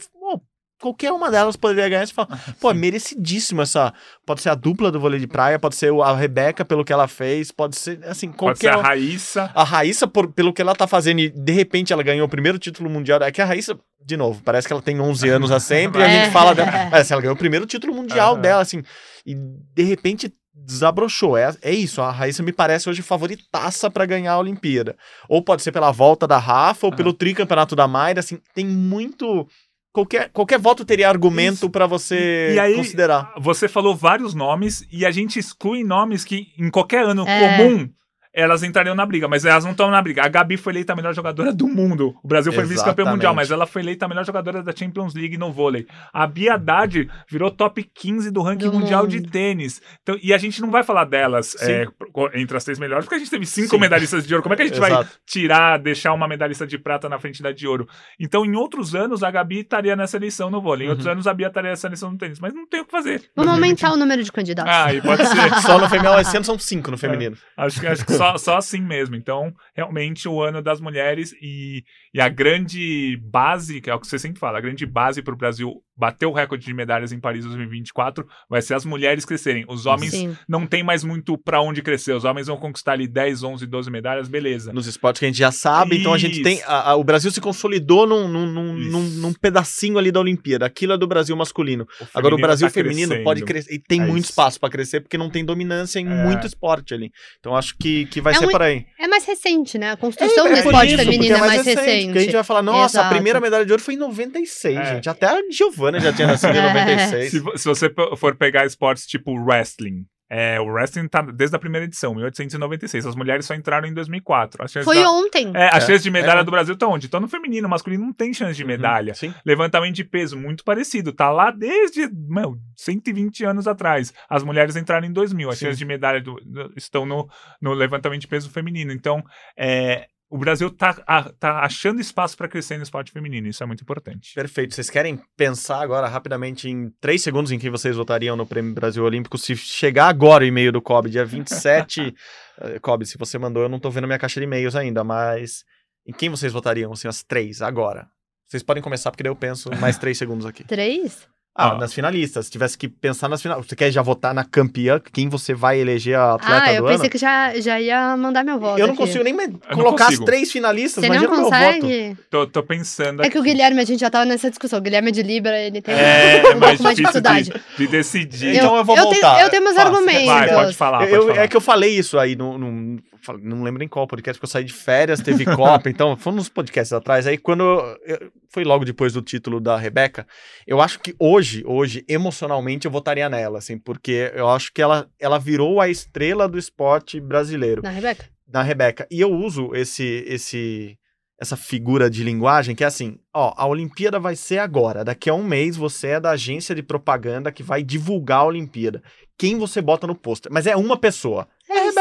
[0.82, 2.04] Qualquer uma delas poderia ganhar.
[2.04, 2.28] Você fala,
[2.60, 3.94] pô, é merecidíssimo essa.
[4.26, 7.06] Pode ser a dupla do vôlei de praia, pode ser a Rebeca pelo que ela
[7.06, 8.72] fez, pode ser, assim, qualquer.
[8.72, 9.50] Pode ser a Raíssa.
[9.54, 12.58] A Raíssa, por, pelo que ela tá fazendo, e de repente ela ganhou o primeiro
[12.58, 13.22] título mundial.
[13.22, 16.04] É que a Raíssa, de novo, parece que ela tem 11 anos a sempre, e
[16.04, 16.72] a gente fala dela.
[16.90, 18.40] Mas assim, ela ganhou o primeiro título mundial uhum.
[18.40, 18.82] dela, assim,
[19.24, 21.36] e de repente desabrochou.
[21.36, 24.96] É, é isso, a Raíssa me parece hoje favoritaça para ganhar a Olimpíada.
[25.28, 26.96] Ou pode ser pela volta da Rafa, ou uhum.
[26.96, 29.46] pelo tricampeonato da Mayra, assim, tem muito
[29.92, 33.34] qualquer, qualquer voto teria argumento para você e aí, considerar.
[33.38, 37.58] Você falou vários nomes e a gente exclui nomes que em qualquer ano é.
[37.58, 37.88] comum
[38.32, 40.24] elas entrariam na briga, mas elas não estão na briga.
[40.24, 42.14] A Gabi foi eleita a melhor jogadora do mundo.
[42.22, 45.36] O Brasil foi vice-campeão mundial, mas ela foi eleita a melhor jogadora da Champions League
[45.36, 45.86] no vôlei.
[46.12, 49.10] A Bia Haddad virou top 15 do ranking do mundial mundo.
[49.10, 49.82] de tênis.
[50.02, 51.86] Então, e a gente não vai falar delas é,
[52.34, 53.78] entre as três melhores, porque a gente teve cinco Sim.
[53.78, 54.42] medalhistas de ouro.
[54.42, 54.94] Como é que a gente Exato.
[54.94, 57.86] vai tirar, deixar uma medalhista de prata na frente da de ouro?
[58.18, 60.86] Então, em outros anos, a Gabi estaria nessa eleição no vôlei.
[60.86, 60.92] Em uhum.
[60.92, 62.40] outros anos, a Bia estaria nessa eleição no tênis.
[62.40, 63.22] Mas não tem o que fazer.
[63.36, 64.72] Vamos aumentar o número de candidatos.
[64.72, 65.36] Ah, e pode ser.
[65.62, 67.36] só no feminino, esse ano são cinco no feminino.
[67.58, 69.16] É, acho, acho que só, só assim mesmo.
[69.16, 74.06] Então, realmente, o ano das mulheres e, e a grande base, que é o que
[74.06, 77.20] você sempre fala, a grande base para o Brasil bater o recorde de medalhas em
[77.20, 79.64] Paris 2024 vai ser as mulheres crescerem.
[79.68, 80.36] Os homens Sim.
[80.48, 82.12] não tem mais muito para onde crescer.
[82.12, 84.72] Os homens vão conquistar ali 10, 11, 12 medalhas, beleza.
[84.72, 86.00] Nos esportes que a gente já sabe, Isso.
[86.00, 86.62] então a gente tem.
[86.64, 90.66] A, a, o Brasil se consolidou num, num, num, num, pedacinho ali da Olimpíada.
[90.66, 91.86] Aquilo é do Brasil masculino.
[92.00, 93.24] O Agora, o Brasil tá feminino crescendo.
[93.24, 93.74] pode crescer.
[93.74, 94.32] E tem é muito isso.
[94.32, 96.24] espaço para crescer, porque não tem dominância em é.
[96.24, 97.12] muito esporte ali.
[97.38, 98.86] Então acho que, que vai é ser por aí.
[98.98, 99.92] É mais recente, né?
[99.92, 102.01] A construção é, do esporte isso, feminino é, é mais, mais recente.
[102.06, 103.06] Porque a gente vai falar, nossa, Exato.
[103.06, 104.84] a primeira medalha de ouro foi em 96, é.
[104.94, 105.08] gente.
[105.08, 107.30] Até a Giovana já tinha nascido em 96.
[107.30, 111.84] Se, se você for pegar esportes tipo wrestling, É, o wrestling tá desde a primeira
[111.84, 113.04] edição, 1896.
[113.04, 114.66] As mulheres só entraram em 2004.
[114.82, 115.10] Foi da...
[115.10, 115.52] ontem.
[115.54, 116.44] É, as É, chances de medalha é.
[116.44, 117.04] do Brasil estão onde?
[117.04, 117.66] Estão no feminino.
[117.66, 119.12] O masculino não tem chance de Uhum, medalha.
[119.14, 119.34] Sim.
[119.44, 121.12] Levantamento de peso, muito parecido.
[121.12, 124.12] Tá lá desde meu, 120 anos atrás.
[124.26, 125.50] As mulheres entraram em 2000.
[125.50, 125.66] As Sim.
[125.66, 127.28] chances de medalha do- do- estão no,
[127.60, 128.90] no levantamento de peso feminino.
[128.90, 129.22] Então,
[129.54, 133.46] é, o Brasil tá, a- tá achando espaço para crescer no esporte feminino.
[133.48, 134.32] Isso é muito importante.
[134.34, 134.74] Perfeito.
[134.74, 139.04] Vocês querem pensar agora rapidamente em três segundos em quem vocês votariam no Prêmio Brasil
[139.04, 142.14] Olímpico se chegar agora o e-mail do COB, dia 27.
[142.62, 145.64] eh, COB, se você mandou, eu não tô vendo minha caixa de e-mails ainda, mas
[146.06, 148.08] em quem vocês votariam, assim, as três, agora?
[148.48, 150.64] Vocês podem começar, porque daí eu penso mais três segundos aqui.
[150.64, 151.28] Três?
[151.54, 151.74] Ah, Ah.
[151.78, 152.46] nas finalistas.
[152.46, 153.68] Se tivesse que pensar nas finalistas.
[153.68, 154.98] Você quer já votar na campeã?
[155.12, 157.10] Quem você vai eleger a atleta Ah, eu do pensei ano?
[157.10, 158.78] que já, já ia mandar meu voto.
[158.78, 159.02] Eu não aqui.
[159.02, 159.36] consigo nem
[159.74, 160.22] colocar consigo.
[160.22, 161.02] as três finalistas.
[161.04, 161.54] Você não Imagina o meu voto.
[161.60, 162.16] consegue?
[162.30, 163.50] Tô, tô pensando É que o aqui.
[163.50, 164.78] Guilherme, a gente já tava nessa discussão.
[164.78, 167.52] O Guilherme é de Libra, ele tem É, um mais pouco mais de dificuldade.
[167.52, 168.56] de, de decidir.
[168.56, 169.34] Então eu vou eu voltar.
[169.34, 170.24] Tenho, eu tenho meus Fala, argumentos.
[170.26, 170.98] Vai, pode falar.
[171.00, 171.38] Pode Eu- falar.
[171.42, 172.98] é que eu falei isso aí, no, no-
[173.42, 176.48] não lembro em qual podcast, porque eu saí de férias, teve Copa, então foi nos
[176.48, 177.26] podcasts atrás.
[177.26, 177.62] Aí quando.
[178.04, 180.26] eu- foi logo depois do título da Rebeca.
[180.66, 185.08] Eu acho que hoje, hoje, emocionalmente, eu votaria nela, assim, porque eu acho que ela,
[185.18, 188.26] ela virou a estrela do esporte brasileiro, Na Rebeca?
[188.46, 189.06] na Rebeca.
[189.10, 190.24] E eu uso esse.
[190.26, 190.98] esse
[191.40, 195.34] essa figura de linguagem que é assim, ó, a Olimpíada vai ser agora, daqui a
[195.34, 199.02] um mês você é da agência de propaganda que vai divulgar a Olimpíada.
[199.36, 200.52] Quem você bota no pôster?
[200.52, 201.48] Mas é uma pessoa.
[201.68, 201.98] É, a isso.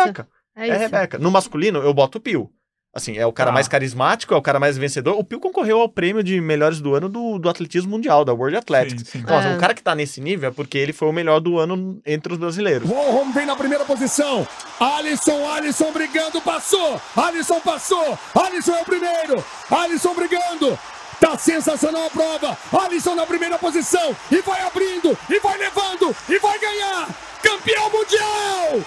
[0.55, 0.73] Rebeca.
[0.73, 0.77] É, É.
[0.77, 1.17] Rebeca.
[1.17, 2.49] No masculino, eu boto o Pio.
[2.93, 3.53] Assim, é o cara Tá.
[3.53, 5.17] mais carismático, é o cara mais vencedor.
[5.17, 8.57] O Pio concorreu ao prêmio de melhores do ano do, do atletismo mundial, da World
[8.57, 9.03] Athletics.
[9.07, 9.17] Sim, sim.
[9.19, 9.51] Então, assim, É.
[9.53, 12.33] um cara que tá nesse nível é porque ele foi o melhor do ano entre
[12.33, 12.89] os brasileiros.
[12.89, 14.45] Warholm vem na primeira posição.
[14.77, 16.99] Alisson, Alisson brigando, passou.
[17.15, 18.19] Alisson passou.
[18.35, 19.41] Alisson é o primeiro.
[19.69, 20.77] Alisson brigando.
[21.17, 22.57] Tá sensacional a prova.
[22.73, 24.13] Alisson na primeira posição.
[24.29, 25.17] E vai abrindo.
[25.29, 26.13] E vai levando.
[26.27, 27.07] E vai ganhar.
[27.41, 28.81] Campeão mundial.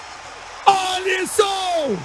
[0.65, 1.97] Alisson.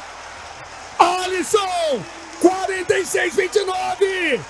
[0.99, 2.03] Alisson.
[2.41, 4.41] 46-29.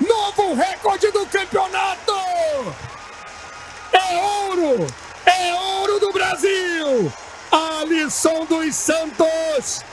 [0.00, 2.12] Novo recorde do campeonato.
[3.92, 4.86] É ouro!
[5.26, 7.12] É ouro do Brasil!
[7.50, 9.84] Alisson dos Santos!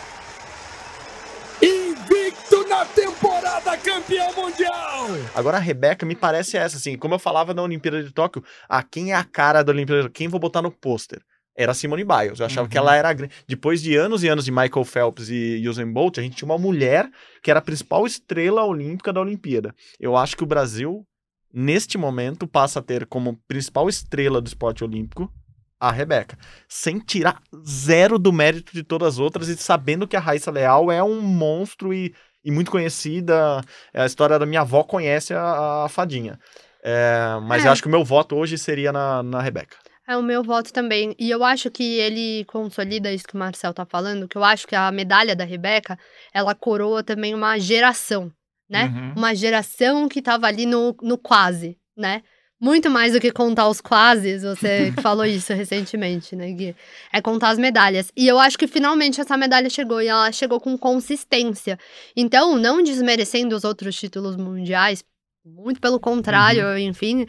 [1.62, 5.08] Invicto na temporada campeão mundial!
[5.34, 8.84] Agora a Rebeca me parece essa, assim, como eu falava na Olimpíada de Tóquio, ah,
[8.84, 10.10] quem é a cara da Olimpíada?
[10.10, 11.22] Quem vou botar no pôster?
[11.58, 12.39] Era a Simone Biles.
[12.39, 12.70] Eu achava Uhum.
[12.70, 13.10] que ela era.
[13.10, 16.36] a gran- Depois de anos e anos de Michael Phelps e Usain Bolt, a gente
[16.38, 17.10] tinha uma mulher
[17.41, 19.74] que era a principal estrela olímpica da Olimpíada.
[20.00, 21.04] Eu acho que o Brasil,
[21.52, 25.32] neste momento, passa a ter como principal estrela do esporte olímpico
[25.80, 26.38] a Rebeca.
[26.70, 30.91] Sem tirar zero do mérito de todas as outras e sabendo que a Raíssa Leal
[30.91, 32.13] é um monstro e,
[32.46, 33.62] e muito conhecida.
[33.93, 36.39] A história da minha avó conhece a, a fadinha.
[36.84, 37.67] É, mas É.
[37.67, 39.76] eu acho que o meu voto hoje seria na, na Rebeca.
[40.08, 41.13] É o meu voto também.
[41.20, 44.65] E eu acho que ele consolida isso que o Marcel tá falando, que eu acho
[44.65, 46.00] que a medalha da Rebeca,
[46.34, 48.32] ela coroa também uma geração,
[48.70, 48.86] né?
[48.86, 49.13] Uhum.
[49.17, 52.24] Uma geração que tava ali no, no quase, né?
[52.60, 56.76] Muito mais do que contar os quases, você falou isso recentemente, né, Gui?
[57.12, 58.10] É contar as medalhas.
[58.15, 61.78] E eu acho que finalmente essa medalha chegou e ela chegou com consistência.
[62.15, 65.04] Então, não desmerecendo os outros títulos mundiais,
[65.46, 67.28] muito pelo contrário, enfim.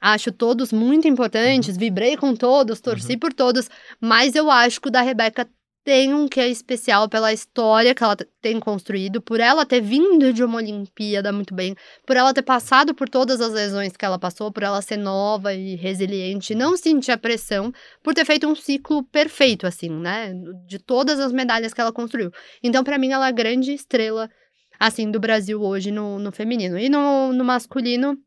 [0.00, 3.68] Acho todos muito importantes, vibrei com todos, torci por todos,
[4.00, 5.46] mas eu acho que o da Rebeca
[5.84, 10.32] tem um que é especial pela história que ela tem construído, por ela ter vindo
[10.32, 11.74] de uma Olimpíada muito bem,
[12.06, 15.54] por ela ter passado por todas as lesões que ela passou, por ela ser nova
[15.54, 20.32] e resiliente, não sentir a pressão, por ter feito um ciclo perfeito, assim, né?
[20.66, 22.30] De todas as medalhas que ela construiu.
[22.62, 24.30] Então, pra mim, ela é a grande estrela,
[24.78, 26.78] assim, do Brasil hoje no, no feminino.
[26.78, 28.18] E no, no masculino,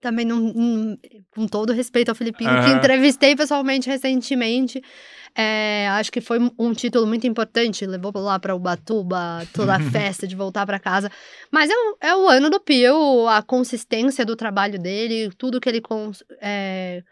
[0.00, 0.98] também não, não-
[1.34, 2.76] com todo respeito ao Filipinho, que Aham.
[2.78, 4.82] entrevistei pessoalmente recentemente.
[5.34, 9.78] É, acho que foi um título muito importante, levou lá para Ubatuba, toda a
[10.16, 11.10] festa de voltar para casa.
[11.50, 15.68] Mas é o, é o ano do Pio, a consistência do trabalho dele, tudo que
[15.68, 17.02] ele cons- é,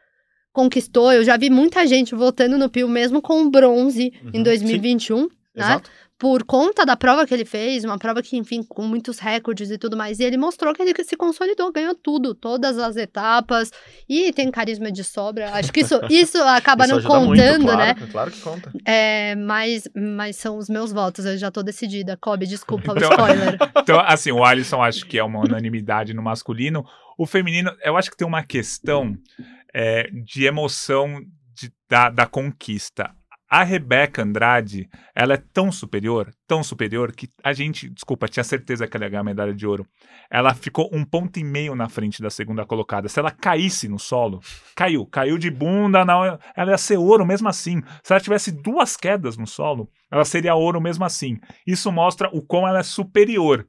[0.53, 1.13] conquistou.
[1.13, 5.23] Eu já vi muita gente votando no Pio mesmo com bronze Uhum, em 2021.
[5.23, 5.29] Né?
[5.57, 5.91] Exato.
[6.19, 9.77] Por conta da prova que ele fez, uma prova que, enfim, com muitos recordes e
[9.77, 13.71] tudo mais, e ele mostrou que ele se consolidou, ganhou tudo, todas as etapas,
[14.09, 15.51] e tem carisma de sobra.
[15.53, 18.09] Acho que isso, isso acaba Isso não ajuda muito, contando, claro, né?
[18.11, 18.73] Claro que conta.
[18.87, 22.17] É, mas, mas são os meus votos, eu já tô decidida.
[22.17, 23.59] Kobe, desculpa o Então- spoiler.
[23.87, 26.85] Então, assim, o Alisson acho que é uma unanimidade no masculino.
[27.19, 29.15] O feminino, eu acho que tem uma questão
[29.75, 31.21] é, de emoção
[31.55, 33.11] de- da, da conquista.
[33.49, 38.89] A Rebeca Andrade, ela é tão superior, tão superior, que a gente, desculpa, tinha certeza
[38.89, 39.87] que ela ia ganhar a medalha de ouro.
[40.29, 43.09] Ela ficou um ponto e meio na frente da segunda colocada.
[43.09, 44.41] Se ela caísse no solo,
[44.75, 46.25] caiu, caiu de bunda, não,
[46.57, 47.81] ela ia ser ouro mesmo assim.
[48.03, 51.39] Se ela tivesse duas quedas no solo, ela seria ouro mesmo assim.
[51.65, 53.65] Isso mostra o quão ela é superior.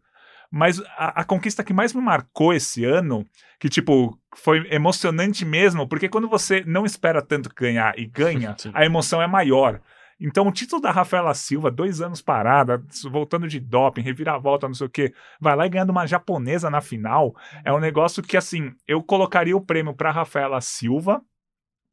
[0.52, 3.26] Mas a, a, conquista que mais me marcou esse ano,
[3.60, 8.86] que, tipo, foi emocionante mesmo, porque quando você não espera tanto ganhar e ganha, a
[8.86, 9.82] emoção é maior.
[10.20, 14.88] Então, o título da Rafaela Silva, dois anos parada, voltando de doping, reviravolta, não sei
[14.88, 18.72] o quê, vai lá e ganhando uma japonesa na final, é um negócio que, assim,
[18.88, 21.22] eu colocaria o prêmio para Rafaela Silva,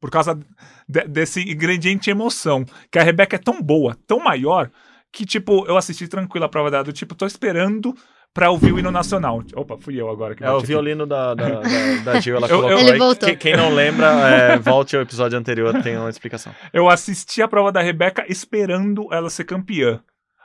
[0.01, 0.39] por causa
[0.87, 4.71] de, desse ingrediente emoção, que a Rebeca é tão boa, tão maior,
[5.11, 7.95] que, tipo, eu assisti tranquila a prova dela, do tipo, tô esperando
[8.35, 9.41] pra ouvir o hino nacional.
[9.55, 10.35] Opa, fui eu agora.
[10.35, 11.61] Que é o violino da, da, da,
[12.03, 13.29] da Gil, ela eu, colocou Ele voltou.
[13.29, 16.53] Quem, quem não lembra, é, volte ao episódio anterior, tem uma explicação.
[16.73, 20.01] Eu assisti a prova da Rebeca esperando ela ser campeã.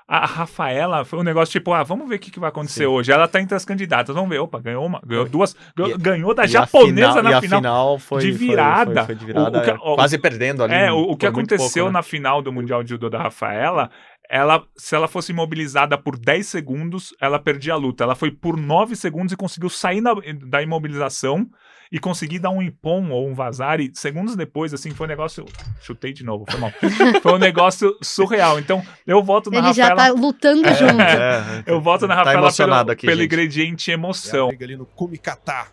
[0.07, 2.87] A Rafaela foi um negócio tipo, ah, vamos ver o que, que vai acontecer Sim.
[2.87, 3.13] hoje.
[3.13, 4.41] Ela tá entre as candidatas, vamos ver.
[4.41, 8.23] Opa, ganhou uma, ganhou duas, ganhou, e, ganhou da japonesa final, na final, final foi,
[8.23, 8.85] de virada.
[8.87, 10.75] Foi, foi, foi de virada, o, o que, é, quase perdendo ali.
[10.75, 11.93] É, o, o que aconteceu pouco, né?
[11.93, 13.89] na final do Mundial de Judô da Rafaela
[14.31, 18.05] ela, se ela fosse imobilizada por 10 segundos, ela perdia a luta.
[18.05, 20.15] Ela foi por 9 segundos e conseguiu sair da,
[20.47, 21.51] da imobilização
[21.91, 23.81] e conseguir dar um ipom ou um vazar.
[23.81, 25.45] E segundos depois, assim, foi um negócio.
[25.81, 26.71] Chutei de novo, foi mal.
[27.21, 28.61] foi um negócio surreal.
[28.61, 29.91] Então, eu voto na Ele Rafaela.
[29.91, 31.01] Ele já tá lutando é, junto.
[31.03, 34.49] É, eu voto na tá Rafaela pelo, aqui, pelo ingrediente emoção.
[34.51, 35.67] ali no Kumikata.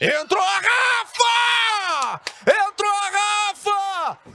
[0.00, 2.20] Entrou a Rafa!
[2.46, 3.19] Entrou a Rafa!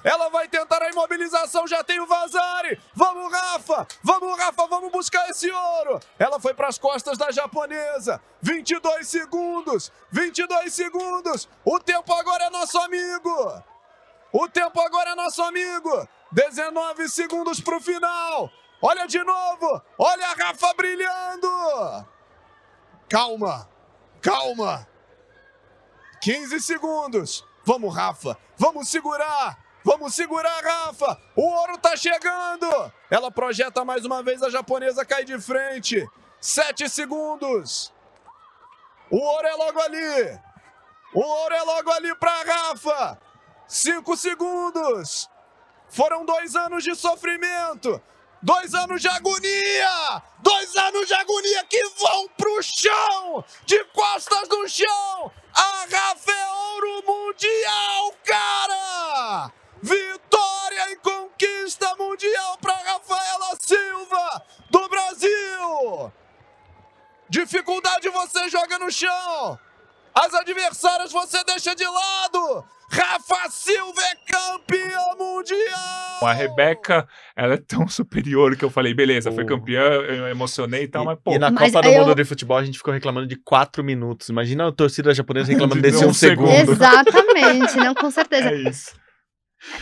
[0.05, 2.79] Ela vai tentar a imobilização, já tem o Vazari.
[2.93, 3.87] Vamos, Rafa!
[4.03, 5.99] Vamos, Rafa, vamos buscar esse ouro.
[6.19, 8.21] Ela foi para as costas da japonesa.
[8.39, 9.91] 22 segundos.
[10.11, 11.49] 22 segundos.
[11.65, 13.63] O tempo agora é nosso amigo.
[14.31, 16.07] O tempo agora é nosso amigo.
[16.31, 18.51] 19 segundos para o final.
[18.79, 19.81] Olha de novo.
[19.97, 21.47] Olha a Rafa brilhando.
[23.09, 23.67] Calma.
[24.21, 24.87] Calma.
[26.21, 27.43] 15 segundos.
[27.63, 28.37] Vamos, Rafa.
[28.55, 29.64] Vamos segurar.
[29.85, 31.15] Vamos segurar, Rafa.
[31.35, 32.91] O ouro tá chegando.
[33.07, 34.41] Ela projeta mais uma vez.
[34.41, 36.09] A japonesa cai de frente.
[36.41, 37.93] 7 segundos.
[39.11, 40.39] O ouro é logo ali.
[41.13, 43.21] O ouro é logo ali para Rafa.
[43.67, 45.29] 5 segundos.
[45.87, 48.01] Foram dois anos de sofrimento.
[48.41, 50.21] Dois anos de agonia!
[50.39, 53.43] Dois anos de agonia que vão pro chão!
[53.65, 55.31] De costas no chão!
[55.53, 59.51] A Rafa é ouro mundial, cara!
[59.85, 66.11] Vitória e conquista mundial para Rafaela Silva do Brasil!
[67.29, 69.59] Dificuldade você joga no chão!
[70.15, 72.65] As adversárias você deixa de lado!
[72.89, 76.23] Rafa Silva é campeã mundial!
[76.23, 80.87] A Rebeca, ela é tão superior que eu falei, beleza, foi campeã, eu emocionei e
[80.87, 81.31] tal, mas pô.
[81.31, 81.99] E na mas Copa do eu...
[82.01, 84.29] Mundo de Futebol a gente ficou reclamando de quatro minutos.
[84.29, 86.49] Imagina a torcida japonesa reclamando de desse um, um segundo.
[86.49, 86.71] segundo.
[86.71, 88.49] Exatamente, não, com certeza.
[88.49, 89.04] É isso.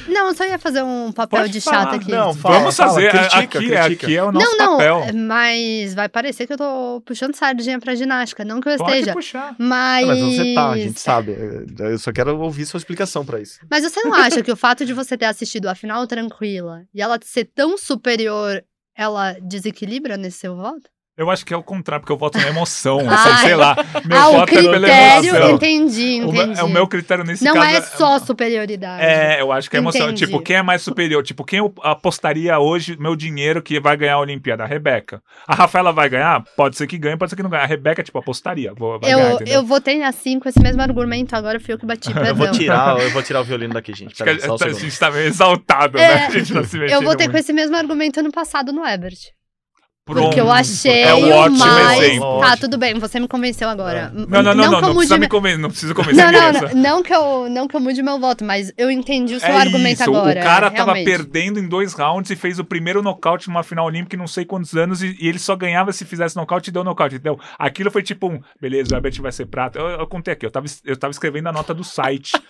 [0.08, 1.84] Não, eu só ia fazer um papel Pode de falar.
[1.84, 2.12] chata aqui.
[2.12, 3.12] Não, fala, Vamos fazer.
[3.12, 4.06] Fala, critica, aqui, é, critica.
[4.08, 5.14] aqui é o nosso não, não, papel.
[5.14, 8.44] Mas vai parecer que eu tô puxando sardinha pra ginástica.
[8.44, 9.14] Não que eu Pode esteja.
[9.14, 9.56] Puxar.
[9.58, 10.08] Mas...
[10.08, 11.36] Mas você tá, a gente sabe.
[11.80, 13.60] Eu só quero ouvir sua explicação pra isso.
[13.70, 17.02] Mas você não acha que o fato de você ter assistido a final tranquila e
[17.02, 18.64] ela ser tão superior,
[18.96, 20.93] ela desequilibra nesse seu voto?
[21.16, 23.00] Eu acho que é o contrário, porque eu voto na emoção.
[23.08, 23.76] assim, sei lá.
[24.04, 25.56] Meu ah, voto o critério, é pela emoção.
[25.56, 26.62] entendi, entendi.
[26.62, 27.68] O, o meu critério nesse Não caso.
[27.68, 29.04] Não é só superioridade.
[29.04, 30.08] É, eu acho que é emoção.
[30.08, 30.26] Entendi.
[30.26, 31.22] Tipo, quem é mais superior?
[31.22, 34.64] Tipo, quem eu apostaria hoje meu dinheiro que vai ganhar a Olimpíada?
[34.64, 35.22] A Rebeca.
[35.48, 36.44] A Rafaela vai ganhar?
[36.58, 37.64] Pode ser que ganhe, pode ser que não ganhe.
[37.64, 38.74] A Rebeca, tipo, apostaria.
[38.74, 41.86] Vou, vai eu, ganhar, eu votei assim com esse mesmo argumento, agora fui eu que
[41.86, 44.16] bati, eu vou tirar Eu vou tirar o violino daqui, gente.
[44.16, 46.26] Pera, a, a, gente tá meio exaltado, é, né?
[46.26, 47.32] A gente tá se Eu votei muito.
[47.32, 49.32] com esse mesmo argumento ano passado no Ebert.
[50.06, 50.26] Pronto.
[50.26, 52.02] Porque eu achei é um o ótimo mais...
[52.02, 52.40] exemplo.
[52.42, 54.12] Tá, tudo bem, você me convenceu agora.
[54.14, 54.20] É.
[54.20, 57.04] Não, não, não, não, não, não precisa me convencer, não precisa convencer não, não, não,
[57.04, 60.04] que eu, não que eu mude meu voto, mas eu entendi o seu é argumento
[60.04, 60.42] agora.
[60.42, 64.18] O cara tava perdendo em dois rounds e fez o primeiro nocaute numa final olímpica
[64.18, 67.16] em não sei quantos anos e, ele só ganhava se fizesse nocaute e deu nocaute.
[67.16, 69.80] Então, aquilo foi tipo um, beleza, o Herbert vai ser prata.
[69.80, 72.34] Eu, contei aqui, eu tava, eu tava escrevendo a nota do site.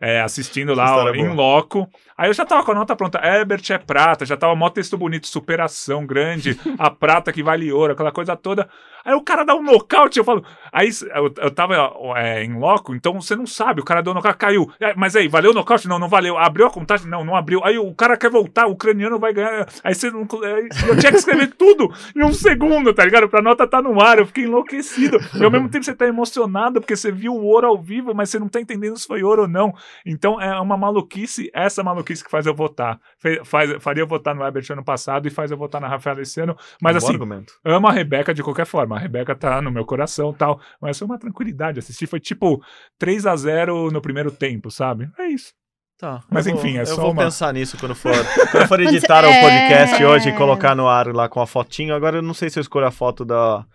[0.00, 1.88] é, assistindo lá em loco.
[2.18, 3.20] Aí eu já tava com a nota pronta.
[3.24, 7.92] Herbert é prata, já tava mó texto bonito, superação grande, a prata que vale ouro,
[7.92, 8.68] aquela coisa toda.
[9.04, 10.44] Aí o cara dá um nocaute, eu falo.
[10.72, 11.74] Aí eu, eu tava
[12.16, 14.68] é, em loco, então você não sabe, o cara deu um nocaute, caiu.
[14.80, 15.86] É, mas aí, valeu o nocaute?
[15.86, 16.36] Não, não valeu.
[16.36, 17.08] Abriu a contagem?
[17.08, 17.64] Não, não abriu.
[17.64, 19.68] Aí o cara quer voltar, o ucraniano vai ganhar.
[19.84, 20.22] Aí você não.
[20.22, 23.28] Eu tinha que escrever tudo em um segundo, tá ligado?
[23.28, 25.18] Pra nota tá no ar, eu fiquei enlouquecido.
[25.40, 28.28] E ao mesmo tempo você tá emocionado porque você viu o ouro ao vivo, mas
[28.28, 29.72] você não tá entendendo se foi ouro ou não.
[30.04, 33.00] Então é uma maluquice, essa maluquice que faz eu votar.
[33.44, 36.40] Faz, faria eu votar no Herbert ano passado e faz eu votar na Rafaela esse
[36.40, 36.56] ano.
[36.80, 37.52] Mas um assim, argumento.
[37.64, 38.96] amo a Rebeca de qualquer forma.
[38.96, 40.60] A Rebeca tá no meu coração tal.
[40.80, 42.06] Mas foi uma tranquilidade assistir.
[42.06, 42.62] Foi tipo
[42.98, 45.10] 3 a 0 no primeiro tempo, sabe?
[45.18, 45.52] É isso.
[45.98, 46.22] Tá.
[46.30, 46.92] Mas enfim, é eu só.
[46.92, 47.24] Eu vou uma...
[47.24, 48.14] pensar nisso quando for,
[48.52, 50.06] quando for editar o podcast é...
[50.06, 51.92] hoje e colocar no ar lá com a fotinho.
[51.92, 53.66] Agora eu não sei se eu escolho a foto da,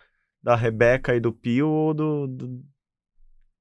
[0.41, 2.63] da Rebeca e do Pio ou do, do...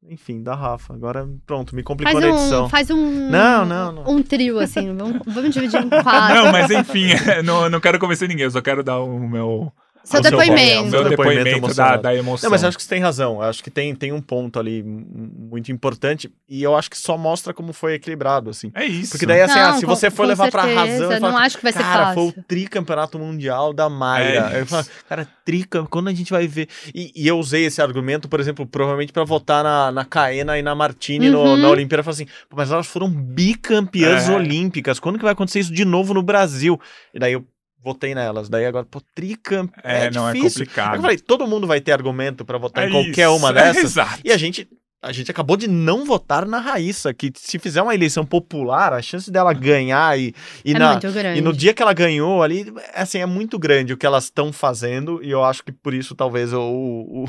[0.09, 0.95] Enfim, da Rafa.
[0.95, 2.65] Agora, pronto, me complicou faz a edição.
[2.65, 3.31] Um, faz um.
[3.31, 4.09] Não, não, não.
[4.09, 4.95] Um trio, assim.
[4.97, 6.35] vamos, vamos dividir em quatro.
[6.35, 7.09] Não, mas enfim,
[7.45, 9.73] não, não quero convencer ninguém, eu só quero dar o meu
[10.05, 10.91] seu depoimento.
[10.91, 12.49] Seu depoimento, depoimento da, da, emoção.
[12.49, 13.41] Não, mas acho que você tem razão.
[13.41, 17.55] acho que tem, tem um ponto ali muito importante e eu acho que só mostra
[17.55, 18.71] como foi equilibrado, assim.
[18.75, 19.13] É isso.
[19.13, 21.13] Porque daí, assim, não, ah, se você for levar certeza, pra razão...
[21.13, 22.33] Eu não acho que vai ser cara, fácil.
[22.33, 24.51] foi o tricampeonato mundial da Mayra.
[24.53, 26.69] É eu falo, cara, trica, quando a gente vai ver...
[26.95, 30.63] E, e, eu usei esse argumento, por exemplo, provavelmente pra votar na, na Caena e
[30.63, 31.57] na Martini uhum.
[31.57, 32.01] no, na Olimpíada.
[32.01, 34.33] Eu falo assim, mas elas foram bicampeãs é.
[34.33, 34.99] olímpicas.
[34.99, 36.81] Quando que vai acontecer isso de novo no Brasil?
[37.15, 37.45] E daí eu
[37.83, 38.49] votei nelas.
[38.49, 39.73] Daí agora, pô, tricamp...
[39.83, 40.63] É, é não é difícil.
[40.63, 40.95] é complicado.
[40.97, 43.37] Eu falei, todo mundo vai ter argumento para votar é em qualquer isso.
[43.37, 43.85] uma é, dessas.
[43.85, 44.21] exato.
[44.25, 44.69] E a gente
[45.03, 49.03] a gente acabou de não votar na Raíssa, que se fizer uma eleição popular, a
[49.03, 50.33] chance dela ganhar e,
[50.65, 51.01] e, é na,
[51.35, 54.53] e no dia que ela ganhou ali, assim, é muito grande o que elas estão
[54.53, 57.27] fazendo, e eu acho que por isso talvez o,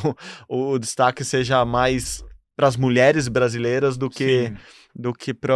[0.47, 2.23] o, o destaque seja mais
[2.55, 4.49] para as mulheres brasileiras do que.
[4.49, 5.53] Sim do que para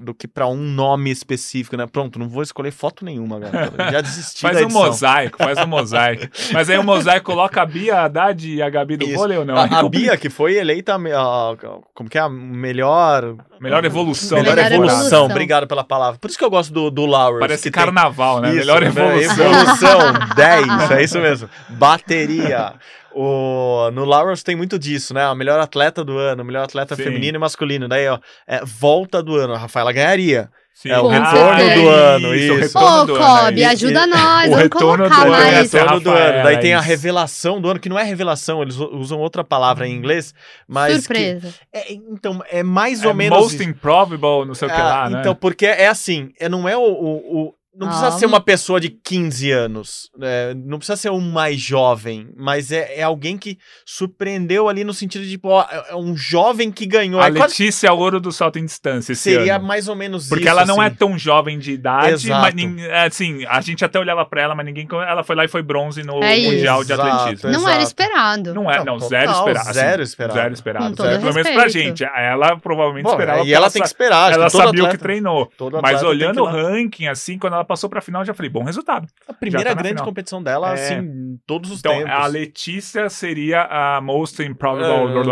[0.00, 1.86] do que para um nome específico, né?
[1.86, 3.72] Pronto, não vou escolher foto nenhuma, galera.
[3.92, 6.26] Já desisti Faz um mosaico, faz um mosaico.
[6.52, 9.14] Mas aí o mosaico coloca a Bia, a Haddad e a Gabi do Isso.
[9.14, 9.56] vôlei ou não?
[9.56, 11.56] A, a Bia, que foi eleita a,
[11.94, 14.38] como que é a melhor melhor evolução.
[14.38, 14.96] Melhor, melhor evolução.
[14.96, 15.24] evolução.
[15.26, 16.18] Obrigado pela palavra.
[16.18, 17.40] Por isso que eu gosto do, do Lowers.
[17.40, 18.50] Parece carnaval, tem...
[18.50, 18.56] né?
[18.56, 18.88] Isso, melhor né?
[18.88, 19.52] evolução.
[19.52, 19.98] Evolução
[20.34, 21.48] 10, é isso mesmo.
[21.68, 22.74] Bateria.
[23.14, 25.24] O, no Lawrence tem muito disso, né?
[25.24, 27.04] A melhor atleta do ano, melhor atleta Sim.
[27.04, 27.88] feminino e masculino.
[27.88, 29.54] Daí, ó, é, volta do ano.
[29.54, 30.50] A Rafaela ganharia.
[30.80, 30.90] Sim.
[30.90, 32.54] É o retorno ah, do ano, isso.
[32.54, 32.78] isso.
[32.78, 35.48] Ô, Kobe, ajuda nós, o vamos retorno colocar do mais.
[35.48, 36.42] Ano, o retorno do ano.
[36.44, 39.92] Daí tem a revelação do ano, que não é revelação, eles usam outra palavra em
[39.92, 40.32] inglês,
[40.68, 40.98] mas...
[40.98, 41.52] Surpresa.
[41.72, 43.36] É, então, é mais é ou menos...
[43.36, 45.18] Most improbable, não sei o que lá, ah, né?
[45.18, 48.88] Então, porque é assim, é, não é o, o, não precisa ser uma pessoa de
[48.88, 50.52] 15 anos, né?
[50.54, 55.24] não precisa ser um mais jovem, mas é, é alguém que surpreendeu ali no sentido
[55.24, 57.20] de, tipo, ó, é um jovem que ganhou.
[57.20, 58.02] A é Letícia quase...
[58.02, 59.66] Ouro do salto em distância Seria ano.
[59.66, 60.50] mais ou menos Porque isso.
[60.50, 60.92] ela não assim.
[60.92, 62.40] é tão jovem de idade, Exato.
[62.56, 64.88] mas é, assim, a gente até olhava pra ela, mas ninguém.
[64.90, 67.50] Ela foi lá e foi bronze no é Mundial Exato, de Atletismo.
[67.50, 68.54] Não era esperado.
[68.54, 69.68] Não é, não, não zero esperado.
[69.68, 70.40] Assim, zero esperado.
[70.40, 70.96] Zero esperado.
[70.96, 72.04] Com zero, pelo menos pra gente.
[72.04, 73.44] Ela provavelmente Bom, esperava.
[73.44, 74.32] E ela tem que esperar.
[74.32, 75.50] Ela sabia atleta, o que treinou.
[75.82, 79.06] Mas olhando o ranking, assim, quando ela passou pra final, já falei, bom resultado.
[79.28, 80.04] A primeira tá grande final.
[80.04, 80.72] competição dela, é...
[80.72, 82.10] assim, todos os então, tempos.
[82.12, 85.22] a Letícia seria a most improbable.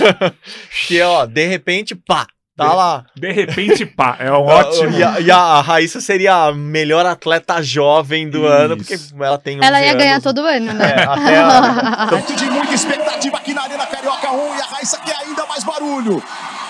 [0.86, 2.26] que, ó, de repente, pá,
[2.56, 3.04] Tá de, lá.
[3.14, 4.96] De repente, pá, é um ótimo.
[4.96, 8.46] E a, e a Raíssa seria a melhor atleta jovem do Isso.
[8.46, 10.02] ano, porque ela tem Ela ia anos.
[10.02, 10.90] ganhar todo ano, né?
[10.90, 12.06] É, até a...
[12.16, 15.64] Então, de muita expectativa aqui na Arena Carioca 1 e a Raíssa quer ainda mais
[15.64, 16.22] barulho.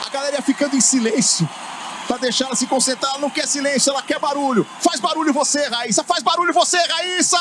[0.05, 1.49] A galera ia ficando em silêncio
[2.07, 3.12] para deixar ela se concentrar.
[3.12, 4.66] Ela não quer silêncio, ela quer barulho.
[4.81, 6.05] Faz barulho você, Raíssa.
[6.05, 7.38] Faz barulho você, Raíssa.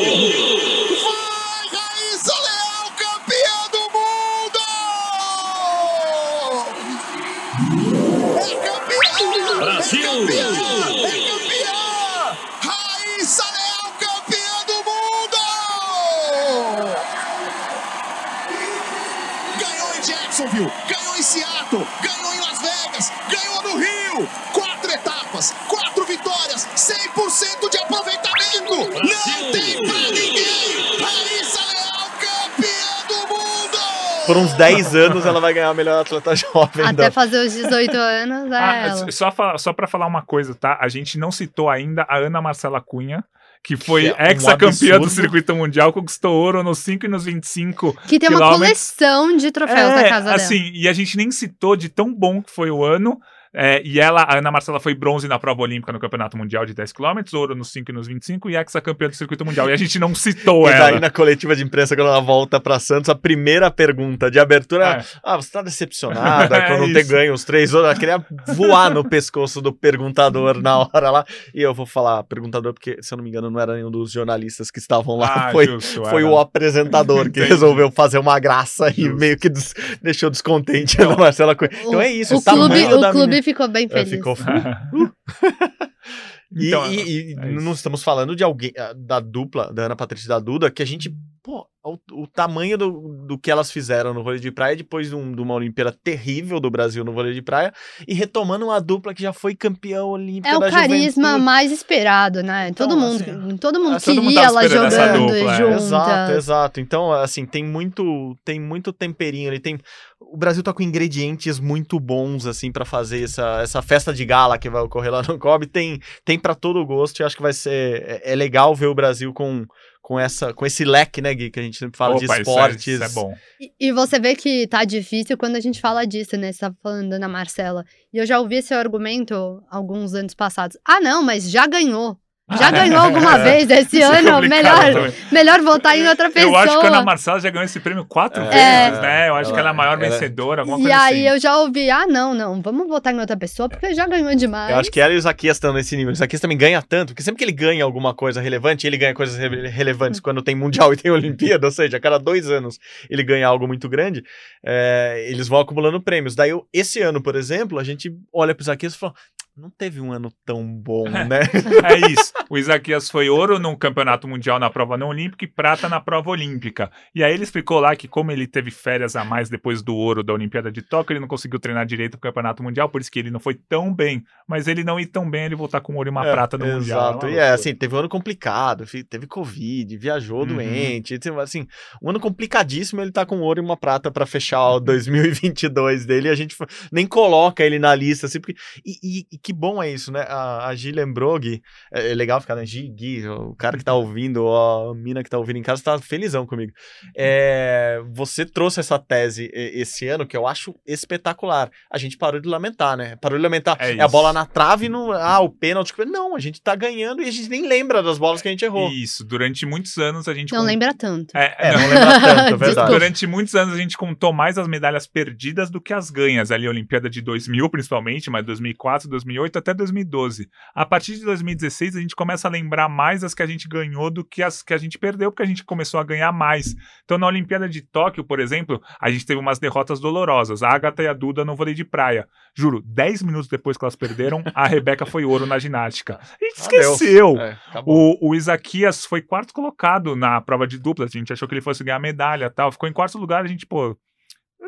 [21.77, 24.27] Ganhou em Las Vegas, ganhou no Rio.
[24.53, 28.75] Quatro etapas, quatro vitórias, 100% de aproveitamento.
[28.93, 30.99] Não tem pra ninguém.
[30.99, 33.77] Raíssa Leal, campeã do mundo!
[34.25, 36.85] Por uns 10 anos ela vai ganhar a melhor atleta jovem.
[36.85, 37.11] Até da...
[37.11, 39.11] fazer os 18 anos, é Ah, ela.
[39.11, 40.77] só, só pra falar uma coisa, tá?
[40.81, 43.23] A gente não citou ainda a Ana Marcela Cunha,
[43.63, 45.09] que foi Que é um ex-campeã do absurdo.
[45.09, 48.91] circuito mundial, conquistou ouro nos 5 e nos 25 Que tem uma quilômetros.
[48.95, 50.35] coleção de troféus na É, casa dela.
[50.35, 53.19] assim, e a gente nem citou de tão bom que foi o ano.
[53.53, 56.73] É, e ela, a Ana Marcela, foi bronze na prova olímpica no Campeonato Mundial de
[56.73, 59.69] 10 km, ouro nos 5 e nos 25, e ex-campeã do circuito mundial.
[59.69, 60.99] E a gente não citou E daí ela.
[60.99, 64.89] na coletiva de imprensa, quando ela volta pra Santos, a primeira pergunta de abertura é:
[64.99, 65.03] É.
[65.23, 67.89] Ah, você tá decepcionada É por não ter ganho os três ouros?
[67.89, 71.25] Ela queria voar no pescoço do perguntador na hora lá.
[71.53, 74.11] E eu vou falar perguntador, porque, se eu não me engano, não era nenhum dos
[74.11, 75.47] jornalistas que estavam lá.
[75.47, 76.31] Ah, foi justo, foi era.
[76.31, 79.15] o apresentador que resolveu fazer uma graça e Justo.
[79.17, 81.71] meio que des- deixou descontente a Ana Marcela Cunha.
[81.85, 84.09] Então é isso, o o tamanho clube, da o clube menina- ficou bem É, feliz.
[84.09, 84.35] ficou
[86.51, 90.25] Então, e, e, e é não estamos falando de alguém, da dupla, da Ana Patrícia
[90.25, 94.13] e da Duda, que a gente, pô, o, o tamanho do, do que elas fizeram
[94.13, 97.33] no vôlei de praia depois de, um, de, uma Olimpíada terrível do Brasil no vôlei
[97.33, 97.73] de praia
[98.07, 100.47] e retomando uma dupla que já foi campeão olímpico.
[100.47, 101.45] É o carisma juventude.
[101.45, 102.69] mais esperado, né?
[102.69, 105.55] Então, todo mundo, assim, todo mundo queria todo mundo ela jogando dupla.
[105.55, 105.75] É.
[105.75, 106.79] Exato, exato.
[106.79, 109.79] Então, assim, tem muito, tem muito temperinho ali, tem
[110.21, 114.57] o Brasil tá com ingredientes muito bons, assim, para fazer essa, essa festa de gala
[114.57, 115.65] que vai ocorrer lá no COB.
[115.65, 118.03] Tem, tem para todo gosto e acho que vai ser.
[118.05, 119.65] É, é, legal ver o Brasil com,
[120.09, 122.87] com, essa, com esse leque, né, Gui, que a gente sempre fala Opa, de esportes.
[122.87, 123.35] Isso é, isso é bom.
[123.61, 126.51] E, e, você vê que tá difícil quando a gente fala disso, né?
[126.51, 127.85] Você tá falando da Marcela.
[128.11, 130.79] E eu já ouvi esse argumento alguns anos passados.
[130.83, 132.17] Ah, não, mas já ganhou.
[132.57, 134.43] Já ganhou alguma vez esse Isso é ano?
[134.43, 136.51] É melhor, melhor votar em outra pessoa.
[136.51, 138.49] Eu acho que a Ana Marcela já ganhou esse prêmio quatro é.
[138.87, 139.29] vezes, né?
[139.29, 141.13] Eu acho ela, que ela é a maior vencedora, alguma coisa assim.
[141.13, 144.07] E aí eu já ouvi, ah, não, não, vamos votar em outra pessoa, porque já
[144.07, 144.71] ganhou demais.
[144.71, 146.11] Eu acho que ela e o Zaquias estão nesse nível.
[146.11, 149.13] O Zaquias também ganha tanto, porque sempre que ele ganha alguma coisa relevante, ele ganha
[149.13, 152.79] coisas re relevantes quando tem Mundial e tem Olimpíada, ou seja, a cada dois anos
[153.09, 154.23] ele ganha algo muito grande,
[154.65, 156.35] é, eles vão acumulando prêmios.
[156.35, 159.13] Daí, esse ano, por exemplo, a gente olha pro Zaquias e fala,
[159.59, 161.41] não teve um ano tão bom, né?
[161.83, 162.31] é isso.
[162.49, 166.29] O Isaquias foi ouro no campeonato mundial na prova não olímpica e prata na prova
[166.29, 166.89] olímpica.
[167.13, 170.23] E aí ele explicou lá que como ele teve férias a mais depois do ouro
[170.23, 173.19] da Olimpíada de Tóquio, ele não conseguiu treinar direito o campeonato mundial, por isso que
[173.19, 174.23] ele não foi tão bem.
[174.47, 176.65] Mas ele não ir tão bem, ele voltar com ouro e uma é, prata no
[176.65, 176.79] exato.
[176.79, 177.09] mundial.
[177.09, 177.29] Exato.
[177.29, 180.47] E é assim, teve um ano complicado, teve Covid, viajou uhum.
[180.47, 181.67] doente, assim,
[182.01, 186.29] um ano complicadíssimo, ele tá com ouro e uma prata para fechar o 2022 dele,
[186.29, 186.55] e a gente
[186.91, 188.55] nem coloca ele na lista, assim, porque...
[188.85, 190.21] E, e, e que bom é isso, né?
[190.27, 191.59] A, a Gi lembrou, Gui.
[191.91, 192.63] É, é, legal ficar, né?
[192.67, 195.97] Gi, Gui, o cara que tá ouvindo, a mina que tá ouvindo em casa, tá
[195.97, 196.71] felizão comigo.
[197.17, 201.71] É, você trouxe essa tese esse ano que eu acho espetacular.
[201.91, 203.15] A gente parou de lamentar, né?
[203.15, 203.75] Parou de lamentar.
[203.79, 205.95] É, é a bola na trave, no, ah, o pênalti.
[206.05, 208.63] Não, a gente tá ganhando e a gente nem lembra das bolas que a gente
[208.63, 208.91] errou.
[208.91, 210.53] Isso, durante muitos anos a gente.
[210.53, 211.35] Não lembra tanto.
[211.35, 212.91] É, é não, não lembra tanto, é verdade.
[212.91, 216.51] Durante muitos anos a gente contou mais as medalhas perdidas do que as ganhas.
[216.51, 220.49] Ali, a Olimpíada de 2000, principalmente, mas 2004, 2008 2008 até 2012.
[220.75, 224.11] A partir de 2016, a gente começa a lembrar mais as que a gente ganhou
[224.11, 226.75] do que as que a gente perdeu, porque a gente começou a ganhar mais.
[227.05, 230.61] Então, na Olimpíada de Tóquio, por exemplo, a gente teve umas derrotas dolorosas.
[230.61, 232.27] A Agatha e a Duda no vôlei de praia.
[232.55, 236.19] Juro, 10 minutos depois que elas perderam, a Rebeca foi ouro na ginástica.
[236.19, 237.37] A gente esqueceu.
[237.39, 241.11] É, o, o Isaquias foi quarto colocado na prova de duplas.
[241.13, 242.71] A gente achou que ele fosse ganhar medalha tal.
[242.71, 243.97] Ficou em quarto lugar, a gente, pô,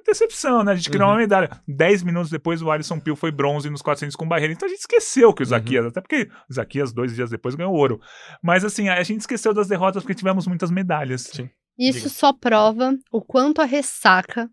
[0.04, 0.72] decepção, né?
[0.72, 1.14] A gente criou uhum.
[1.14, 1.50] uma medalha.
[1.68, 4.54] Dez minutos depois, o Alisson Pio foi bronze nos 400 com barreira.
[4.54, 5.50] Então a gente esqueceu que o uhum.
[5.50, 5.90] Zaquias, uhum.
[5.90, 8.00] até porque o Zaquias, dois dias depois, ganhou ouro.
[8.44, 11.22] Mas assim, a gente esqueceu das derrotas porque tivemos muitas medalhas.
[11.22, 11.50] Sim.
[11.78, 12.10] Isso Diga.
[12.10, 14.50] só prova o quanto a ressaca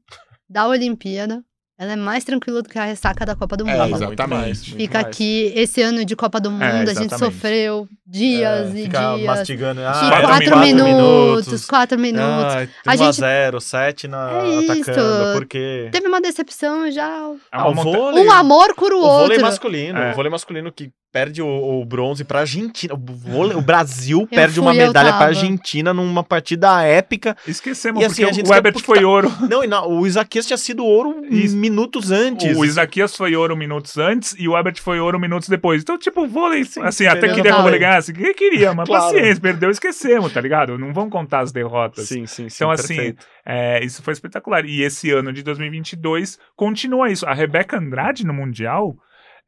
[0.49, 1.45] da Olimpíada
[1.79, 4.03] ela é mais tranquila do que a ressaca da Copa do é, Mundo.
[4.03, 4.75] É, exatamente.
[4.75, 8.79] Fica aqui, esse ano de Copa do é, Mundo, é, a gente sofreu dias é,
[8.81, 9.23] e dias.
[9.23, 9.81] mastigando.
[9.83, 12.55] Ah, quatro, quatro minutos, minutos, quatro minutos.
[12.55, 13.15] Ah, a gente...
[13.15, 15.89] 0, 7 na, é atacando, porque...
[15.93, 17.31] Teve uma decepção já.
[17.53, 19.17] Ah, o vôlei, um amor cura o, o outro.
[19.17, 22.95] O vôlei masculino, o vôlei masculino que perde o, o bronze pra Argentina.
[22.95, 27.37] O, o Brasil perde uma medalha pra Argentina numa partida épica.
[27.47, 29.07] Esquecemos, e, assim, porque a gente o Ebert foi tá...
[29.07, 29.33] ouro.
[29.49, 31.57] Não, não, o Isaquias tinha sido ouro Isso.
[31.57, 32.57] minutos antes.
[32.57, 35.83] O Isaquias foi ouro minutos antes e o Ebert foi ouro minutos depois.
[35.83, 38.13] Então, tipo, vôlei, Sim, assim, até queria que o vôlei ganhasse.
[38.13, 39.05] Quem queria, mas claro.
[39.05, 40.79] paciência, perdeu, esquecemos, tá ligado?
[40.79, 42.07] Não vamos contar as derrotas.
[42.07, 42.57] Sim, sim, sim.
[42.57, 43.15] Então, assim,
[43.47, 44.65] é, isso foi espetacular.
[44.65, 47.27] E esse ano de 2022 continua isso.
[47.27, 48.97] A Rebeca Andrade no Mundial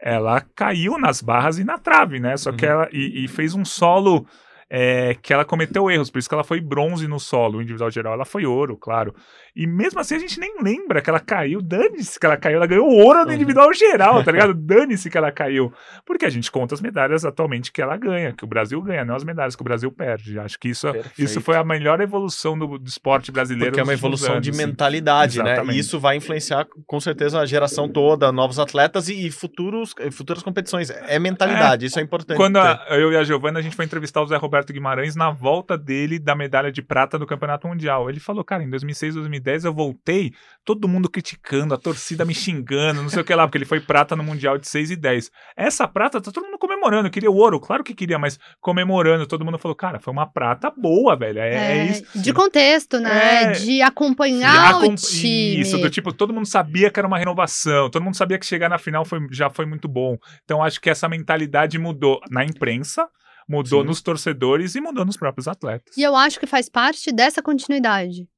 [0.01, 2.36] ela caiu nas barras e na trave, né?
[2.36, 2.57] Só uhum.
[2.57, 4.26] que ela e, e, fez um solo
[4.73, 8.12] é, que ela cometeu erros, por isso que ela foi bronze no solo, individual geral,
[8.12, 9.12] ela foi ouro, claro.
[9.55, 12.66] E mesmo assim a gente nem lembra que ela caiu, dane-se que ela caiu, ela
[12.66, 13.33] ganhou ouro no uhum.
[13.33, 14.55] individual geral, tá ligado?
[14.71, 15.73] Dane-se que ela caiu.
[16.07, 19.16] Porque a gente conta as medalhas atualmente que ela ganha, que o Brasil ganha, não
[19.16, 20.39] as medalhas que o Brasil perde.
[20.39, 20.87] Acho que isso,
[21.18, 23.73] isso foi a melhor evolução do, do esporte brasileiro.
[23.73, 25.64] Porque é uma evolução anos, de mentalidade, né?
[25.66, 30.45] E isso vai influenciar com certeza a geração toda, novos atletas e, e futuros, futuras
[30.45, 30.91] competições.
[30.91, 31.89] É mentalidade, é.
[31.89, 32.37] isso é importante.
[32.37, 35.31] Quando a, eu e a Giovana, a gente foi entrevistar o Zé Roberto Guimarães na
[35.31, 38.09] volta dele da medalha de prata do Campeonato Mundial.
[38.09, 40.33] Ele falou, cara, em 2006, 2010, 2010 eu voltei,
[40.65, 43.81] todo mundo criticando, a torcida me xingando, não sei o que lá, porque ele foi
[43.81, 45.31] prata no Mundial de 6 e 10.
[45.57, 49.45] Essa prata tá todo mundo comemorando, queria o ouro, claro que queria, mas comemorando, todo
[49.45, 52.19] mundo falou, cara, foi uma prata boa, velho, é, é, é isso.
[52.19, 55.61] De contexto, né, é, de acompanhar de o time.
[55.61, 58.69] Isso, do tipo, todo mundo sabia que era uma renovação, todo mundo sabia que chegar
[58.69, 60.17] na final foi, já foi muito bom.
[60.45, 63.09] Então acho que essa mentalidade mudou na imprensa,
[63.51, 63.88] mudou Sim.
[63.88, 65.96] nos torcedores e mudou nos próprios atletas.
[65.96, 68.28] E eu acho que faz parte dessa continuidade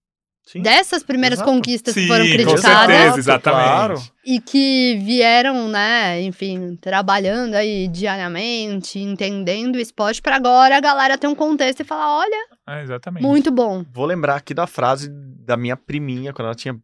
[0.45, 0.63] Sim.
[0.63, 1.51] dessas primeiras Exato.
[1.51, 2.63] conquistas Sim, que foram criticadas.
[2.63, 3.63] Com certeza, exatamente.
[3.63, 4.03] Claro.
[4.25, 11.19] E que vieram, né, enfim, trabalhando aí diariamente, entendendo o esporte, para agora a galera
[11.19, 13.23] ter um contexto e falar: olha, é, exatamente.
[13.23, 13.85] muito bom.
[13.93, 16.75] Vou lembrar aqui da frase da minha priminha, quando ela tinha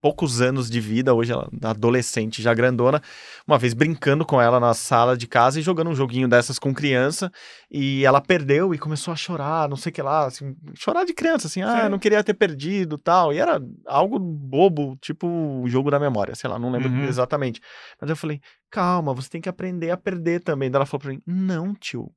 [0.00, 3.00] poucos anos de vida, hoje ela adolescente, já grandona,
[3.46, 6.74] uma vez brincando com ela na sala de casa e jogando um joguinho dessas com
[6.74, 7.30] criança,
[7.70, 11.12] e ela perdeu e começou a chorar, não sei o que lá, assim, chorar de
[11.12, 15.90] criança, assim, ah, não queria ter perdido tal, e era algo bobo, tipo o jogo
[15.90, 17.04] da memória, sei lá, não lembro uhum.
[17.04, 17.60] exatamente.
[18.00, 18.40] Mas eu falei,
[18.70, 20.70] calma, você tem que aprender a perder também.
[20.70, 22.12] Daí ela falou pra mim, não, tio,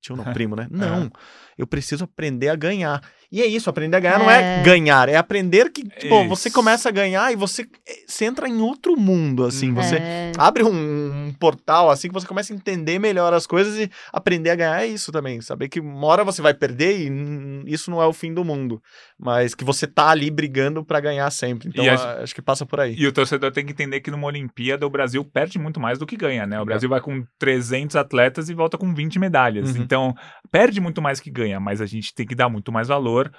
[0.00, 0.66] tio não, primo, né?
[0.70, 1.10] Não,
[1.56, 3.02] eu preciso aprender a ganhar.
[3.30, 4.18] E é isso, aprender a ganhar é...
[4.18, 8.24] não é ganhar, é aprender que, tipo, você começa a ganhar e você, eh, você
[8.24, 10.32] entra em outro mundo, assim, você é...
[10.38, 10.70] abre um,
[11.26, 14.82] um, portal, assim, que você começa a entender melhor as coisas e aprender a ganhar
[14.82, 18.14] é isso também, saber que uma hora você vai perder e isso não é o
[18.14, 18.82] fim do mundo,
[19.18, 22.80] mas que você tá ali brigando para ganhar sempre, então a, acho que passa por
[22.80, 22.94] aí.
[22.96, 26.06] E o torcedor tem que entender que numa Olimpíada o Brasil perde muito mais do
[26.06, 26.58] que ganha, né?
[26.58, 29.82] O Brasil vai com 300 atletas e volta com 20 medalhas, uhum.
[29.82, 30.14] então
[30.50, 33.32] perde muito mais que ganha, mas a gente tem que dar muito mais valor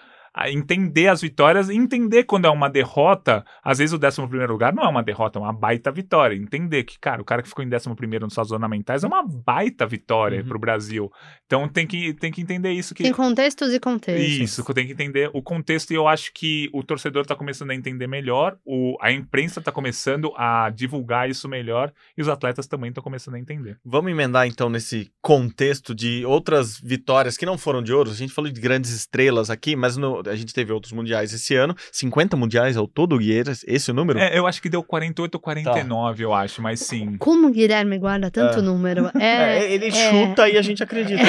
[0.48, 3.44] entender as vitórias e entender quando é uma derrota.
[3.64, 6.36] Às vezes o 11 primeiro lugar não é uma derrota, é uma baita vitória.
[6.36, 9.24] Entender que, cara, o cara que ficou em 11 primeiro nos Estados ornamentais é uma
[9.26, 10.48] baita vitória uhum.
[10.48, 11.12] pro Brasil.
[11.46, 12.94] Então tem que, tem que entender isso.
[12.94, 13.04] Que...
[13.04, 14.40] Tem contextos e contextos.
[14.40, 17.76] Isso, tem que entender o contexto e eu acho que o torcedor tá começando a
[17.76, 22.90] entender melhor, o, a imprensa tá começando a divulgar isso melhor e os atletas também
[22.90, 23.78] estão começando a entender.
[23.84, 28.12] Vamos emendar então nesse contexto de outras vitórias que não foram de ouro.
[28.12, 31.56] A gente falou de grandes estrelas aqui, mas no, a gente teve outros mundiais esse
[31.56, 34.20] ano, 50 mundiais ao todo, Guilherme, esse é o número?
[34.20, 36.24] É, eu acho que deu 48 ou 49, tá.
[36.24, 37.18] eu acho, mas sim.
[37.18, 38.62] Como o Guilherme guarda tanto é.
[38.62, 39.10] número?
[39.20, 39.92] É, é ele é.
[39.92, 41.22] chuta e a gente acredita.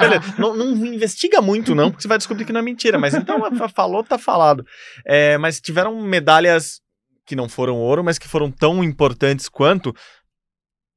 [0.00, 0.34] Beleza.
[0.36, 3.38] Não, não, investiga muito, não, porque você vai descobrir que não é mentira, mas então
[3.74, 4.66] falou, tá falado.
[5.06, 6.80] É, mas tiveram medalhas
[7.24, 9.94] que não foram ouro, mas que foram tão importantes quanto.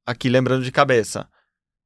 [0.06, 1.28] Aqui lembrando de cabeça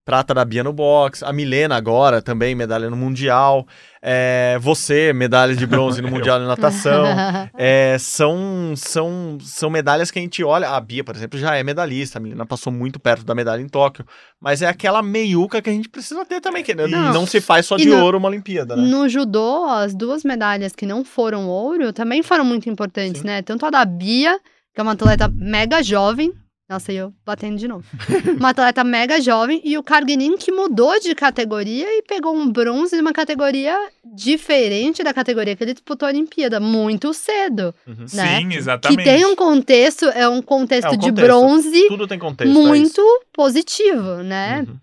[0.08, 3.66] prata da Bia no boxe, a Milena agora também, medalha no Mundial,
[4.00, 7.04] é, você, medalha de bronze no Mundial de Natação,
[7.58, 11.62] é, são, são, são medalhas que a gente olha, a Bia, por exemplo, já é
[11.62, 14.02] medalhista, a Milena passou muito perto da medalha em Tóquio,
[14.40, 17.66] mas é aquela meiuca que a gente precisa ter também, que não, não se faz
[17.66, 18.88] só de no, ouro uma Olimpíada, né?
[18.88, 23.26] No judô, as duas medalhas que não foram ouro também foram muito importantes, Sim.
[23.26, 23.42] né?
[23.42, 24.40] Tanto a da Bia,
[24.74, 26.32] que é uma atleta mega jovem,
[26.68, 27.84] nossa, e eu batendo de novo.
[28.38, 32.94] Uma atleta mega jovem e o Karginin que mudou de categoria e pegou um bronze
[32.94, 37.74] numa categoria diferente da categoria que ele disputou a Olimpíada, muito cedo.
[37.86, 38.04] Uhum.
[38.12, 38.40] Né?
[38.40, 38.98] Sim, exatamente.
[38.98, 41.14] Que tem um contexto, é um contexto, é contexto.
[41.14, 44.66] de bronze Tudo tem contexto, é muito é positivo, né?
[44.68, 44.76] Uhum.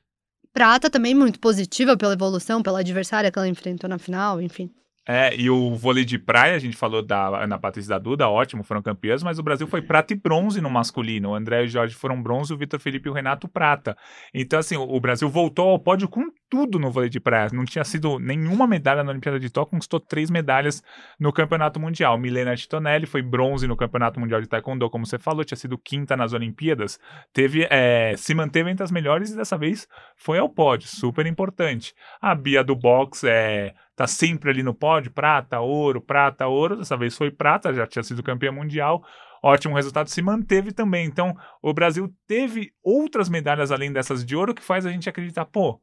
[0.51, 4.71] Prata também muito positiva pela evolução, pela adversária que ela enfrentou na final, enfim.
[5.07, 8.63] É, e o vôlei de praia, a gente falou da Ana Patrícia da Duda, ótimo,
[8.63, 11.29] foram campeãs, mas o Brasil foi prata e bronze no masculino.
[11.29, 13.95] O André e o Jorge foram bronze, o Vitor Felipe e o Renato prata.
[14.33, 17.49] Então, assim, o Brasil voltou ao pódio com tudo no vôlei de praia.
[17.53, 20.81] Não tinha sido nenhuma medalha na Olimpíada de Tóquio, conquistou três medalhas
[21.19, 22.17] no Campeonato Mundial.
[22.17, 26.17] Milena Titonelli foi bronze no Campeonato Mundial de Taekwondo, como você falou, tinha sido quinta
[26.17, 26.99] nas Olimpíadas.
[27.31, 31.93] Teve, é, se manteve entre as melhores e dessa vez foi ao pódio, super importante.
[32.19, 36.77] A Bia do boxe é tá sempre ali no pódio, prata, ouro, prata, ouro.
[36.77, 39.03] Dessa vez foi prata, já tinha sido campeã mundial.
[39.41, 41.05] Ótimo resultado, se manteve também.
[41.05, 45.45] Então, o Brasil teve outras medalhas além dessas de ouro que faz a gente acreditar,
[45.45, 45.79] pô,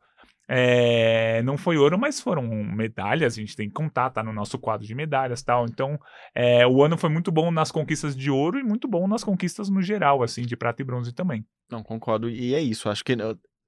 [0.48, 4.58] é, não foi ouro, mas foram medalhas, a gente tem que contar, tá no nosso
[4.58, 5.64] quadro de medalhas tal.
[5.64, 5.98] Então,
[6.34, 9.70] é, o ano foi muito bom nas conquistas de ouro e muito bom nas conquistas
[9.70, 11.46] no geral, assim, de prata e bronze também.
[11.70, 12.28] Não, concordo.
[12.28, 13.16] E é isso, acho que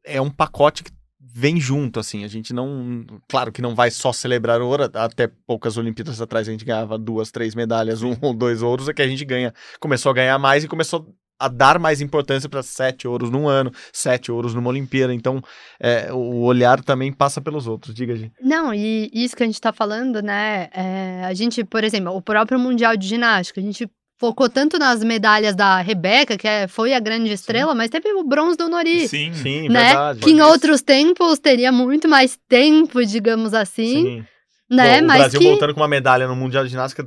[0.04, 0.90] é um pacote que
[1.32, 2.24] vem junto, assim.
[2.24, 3.04] A gente não.
[3.28, 7.30] Claro que não vai só celebrar ouro, até poucas Olimpíadas atrás a gente ganhava duas,
[7.30, 9.52] três medalhas, um ou dois ouros, é que a gente ganha.
[9.80, 13.72] Começou a ganhar mais e começou a dar mais importância para sete ouros num ano,
[13.92, 15.12] sete ouros numa Olimpíada.
[15.12, 15.42] Então,
[15.80, 17.94] é, o olhar também passa pelos outros.
[17.94, 18.32] Diga, gente.
[18.40, 20.68] Não, e isso que a gente está falando, né?
[20.72, 25.02] É, a gente, por exemplo, o próprio Mundial de Ginástica, a gente focou tanto nas
[25.02, 27.78] medalhas da Rebeca, que é, foi a grande estrela, sim.
[27.78, 29.08] mas teve o bronze do Nori.
[29.08, 29.88] Sim, sim, né?
[29.88, 30.20] verdade.
[30.20, 34.02] Que em outros tempos teria muito mais tempo, digamos assim.
[34.02, 34.24] Sim.
[34.70, 34.98] Né?
[34.98, 35.48] Bom, o mas Brasil que...
[35.48, 37.06] voltando com uma medalha no Mundial de Ginástica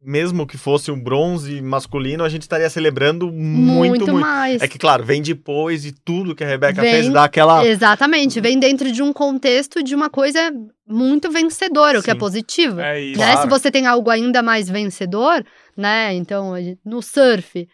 [0.00, 4.62] mesmo que fosse um bronze masculino, a gente estaria celebrando muito, muito, mais.
[4.62, 7.66] É que, claro, vem depois e tudo que a Rebeca vem, fez dá aquela.
[7.66, 10.52] Exatamente, vem dentro de um contexto de uma coisa
[10.86, 12.80] muito vencedora, o que é positivo.
[12.80, 13.18] É isso.
[13.18, 13.32] Né?
[13.32, 13.42] Claro.
[13.42, 15.44] Se você tem algo ainda mais vencedor,
[15.76, 16.14] né?
[16.14, 17.68] Então, no surf,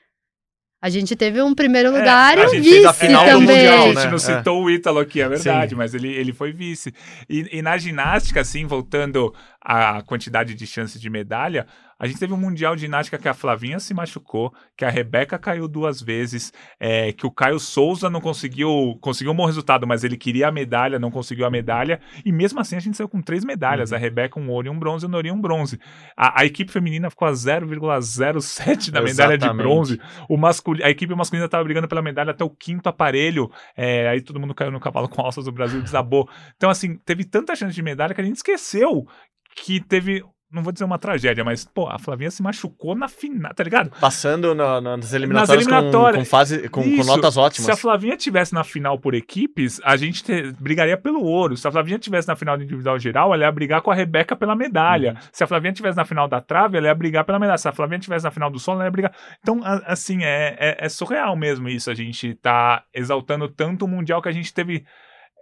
[0.85, 3.41] a gente teve um primeiro é, lugar é, e um vice também.
[3.41, 4.65] Mundial, a gente não citou é.
[4.65, 5.77] o Ítalo aqui, é verdade, Sim.
[5.77, 6.93] mas ele, ele foi vice.
[7.27, 11.67] E, e, na ginástica, assim, voltando a quantidade de chances de medalha,
[11.99, 15.39] a gente teve um Mundial de Ginástica que a Flavinha se machucou, que a Rebeca
[15.39, 20.05] caiu duas vezes, é, que o Caio Souza não conseguiu, conseguiu um bom resultado, mas
[20.05, 23.23] ele queria a medalha, não conseguiu a medalha, e mesmo assim a gente saiu com
[23.23, 23.97] três medalhas, uhum.
[23.97, 25.79] a Rebeca um ouro e um bronze, e o Nori um bronze.
[26.17, 30.77] A, a equipe feminina ficou a 0,07 da medalha de bronze, o mascul...
[30.83, 34.55] a equipe masculina estava brigando pela medalha até o quinto aparelho, é, aí todo mundo
[34.55, 36.29] caiu no cavalo com alças do Brasil, desabou.
[36.57, 39.07] Então assim, teve tanta chance de medalha que a gente esqueceu
[39.55, 40.23] que teve
[40.55, 43.91] não vou dizer uma tragédia, mas, pô, a Flavinha se machucou na final, tá ligado?
[44.01, 46.17] Passando nas eliminatórias, nas eliminatórias.
[46.17, 47.67] Com, com, fase, com, com, notas ótimas.
[47.67, 51.57] Se a Flavinha tivesse na final por equipes, a gente te, brigaria pelo ouro.
[51.57, 54.37] Se a Flavinha tivesse na final do individual geral, ela ia brigar com a Rebeca
[54.37, 55.15] pela medalha.
[55.15, 55.29] Uhum.
[55.33, 57.59] Se a Flavinha tivesse na final da trave, ela ia brigar pela medalha.
[57.59, 59.13] Se a Flavinha tivesse na final do solo, ela ia brigar.
[59.41, 61.91] Então, assim, é, é, é surreal mesmo isso.
[61.91, 64.85] A gente tá exaltando tanto o Mundial que a gente teve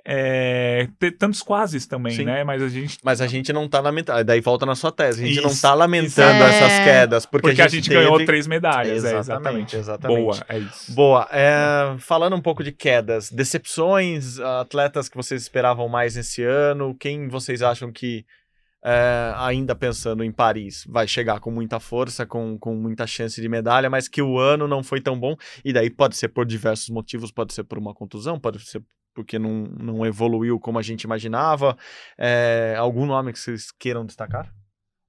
[0.04, 2.24] é, tantos quases também, Sim.
[2.24, 2.42] né?
[2.42, 2.98] Mas a gente.
[3.04, 4.24] Mas a gente não tá lamentando.
[4.24, 5.22] Daí volta na sua tese.
[5.22, 6.48] A gente isso, não tá lamentando é...
[6.48, 7.26] essas quedas.
[7.26, 8.04] Porque, porque a gente, a gente teve...
[8.04, 9.04] ganhou três medalhas.
[9.04, 10.16] Exatamente, é, exatamente.
[10.16, 10.22] exatamente.
[10.22, 10.92] Boa, é isso.
[10.92, 11.28] Boa.
[11.30, 17.28] É, falando um pouco de quedas, decepções, atletas que vocês esperavam mais nesse ano, quem
[17.28, 18.24] vocês acham que.
[18.84, 23.48] É, ainda pensando em Paris, vai chegar com muita força, com, com muita chance de
[23.48, 26.88] medalha, mas que o ano não foi tão bom, e daí pode ser por diversos
[26.88, 28.82] motivos, pode ser por uma contusão, pode ser
[29.14, 31.76] porque não, não evoluiu como a gente imaginava.
[32.18, 34.52] É, algum nome que vocês queiram destacar?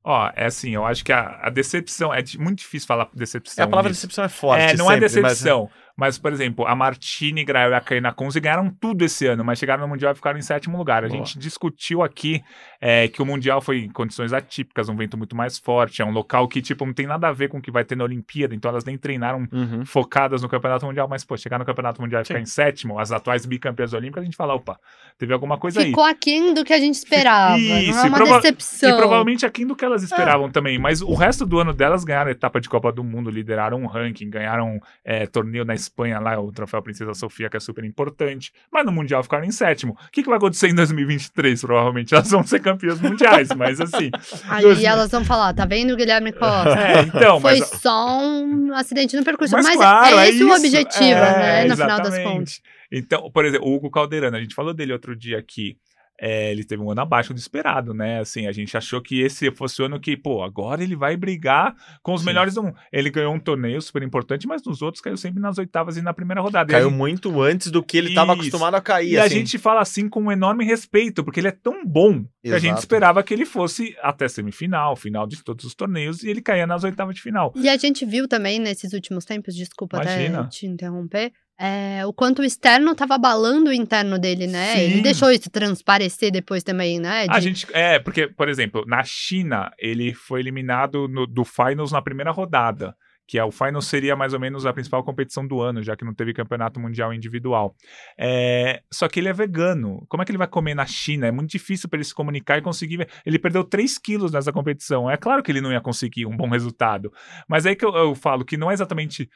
[0.03, 2.13] Ó, é assim, eu acho que a, a decepção.
[2.13, 3.63] É muito difícil falar decepção.
[3.63, 4.01] É, a palavra nisso.
[4.01, 4.61] decepção é forte.
[4.61, 5.69] É, não é sempre, é decepção.
[5.71, 5.82] Mas...
[5.95, 9.59] Mas, por exemplo, a Martini, Grael e a Kaina Conze ganharam tudo esse ano, mas
[9.59, 11.05] chegaram no Mundial e ficaram em sétimo lugar.
[11.05, 11.19] A Boa.
[11.19, 12.41] gente discutiu aqui
[12.81, 16.11] é, que o Mundial foi em condições atípicas, um vento muito mais forte, é um
[16.11, 18.55] local que, tipo, não tem nada a ver com o que vai ter na Olimpíada,
[18.55, 19.85] então elas nem treinaram uhum.
[19.85, 23.11] focadas no Campeonato Mundial, mas, pô, chegar no Campeonato Mundial e ficar em sétimo, as
[23.11, 24.79] atuais bicampeãs olímpicas, a gente fala, opa,
[25.19, 25.91] teve alguma coisa Ficou aí.
[25.91, 28.89] Ficou aquém do que a gente esperava, Isso, não é uma prova decepção.
[28.89, 30.51] E provavelmente aquém do que elas esperavam ah.
[30.51, 33.85] também, mas o resto do ano delas ganharam etapa de Copa do Mundo, lideraram um
[33.85, 38.51] ranking, ganharam é, torneio na Espanha lá, o troféu Princesa Sofia, que é super importante,
[38.71, 39.93] mas no Mundial ficaram em sétimo.
[39.93, 41.61] O que, que vai acontecer em 2023?
[41.61, 44.09] Provavelmente elas vão ser campeãs mundiais, mas assim.
[44.49, 44.83] Aí dois...
[44.83, 46.79] elas vão falar, tá vendo, Guilherme Costa?
[46.79, 47.69] É, então, Foi mas...
[47.69, 49.53] só um acidente no percurso.
[49.53, 51.65] Mas, mas claro, é, é esse o objetivo, é, né?
[51.65, 52.61] No final das contas.
[52.91, 55.77] Então, por exemplo, o Hugo Calderano, a gente falou dele outro dia aqui
[56.19, 58.19] é, ele teve um ano abaixo do esperado, né?
[58.19, 61.75] Assim, a gente achou que esse fosse o ano que, pô, agora ele vai brigar
[62.01, 62.27] com os Sim.
[62.27, 62.75] melhores do mundo.
[62.91, 66.13] Ele ganhou um torneio super importante, mas nos outros caiu sempre nas oitavas e na
[66.13, 66.71] primeira rodada.
[66.71, 66.97] Caiu gente...
[66.97, 69.13] muito antes do que ele estava acostumado a cair.
[69.13, 69.25] E assim.
[69.25, 72.59] a gente fala assim com um enorme respeito, porque ele é tão bom que a
[72.59, 76.67] gente esperava que ele fosse até semifinal, final de todos os torneios, e ele caía
[76.67, 77.53] nas oitavas de final.
[77.55, 80.41] E a gente viu também nesses últimos tempos, desculpa Imagina.
[80.41, 81.31] até te interromper,
[81.63, 84.75] é, o quanto o externo estava abalando o interno dele, né?
[84.75, 84.81] Sim.
[84.81, 87.25] Ele deixou isso transparecer depois também, né?
[87.25, 87.33] De...
[87.33, 92.01] A gente, é, porque, por exemplo, na China, ele foi eliminado no, do Finals na
[92.01, 92.93] primeira rodada
[93.25, 96.03] que é o Finals seria mais ou menos a principal competição do ano, já que
[96.03, 97.73] não teve campeonato mundial individual.
[98.19, 100.05] É, só que ele é vegano.
[100.09, 101.25] Como é que ele vai comer na China?
[101.25, 103.07] É muito difícil para ele se comunicar e conseguir.
[103.25, 105.09] Ele perdeu 3 quilos nessa competição.
[105.09, 107.13] É claro que ele não ia conseguir um bom resultado.
[107.47, 109.29] Mas é aí que eu, eu falo que não é exatamente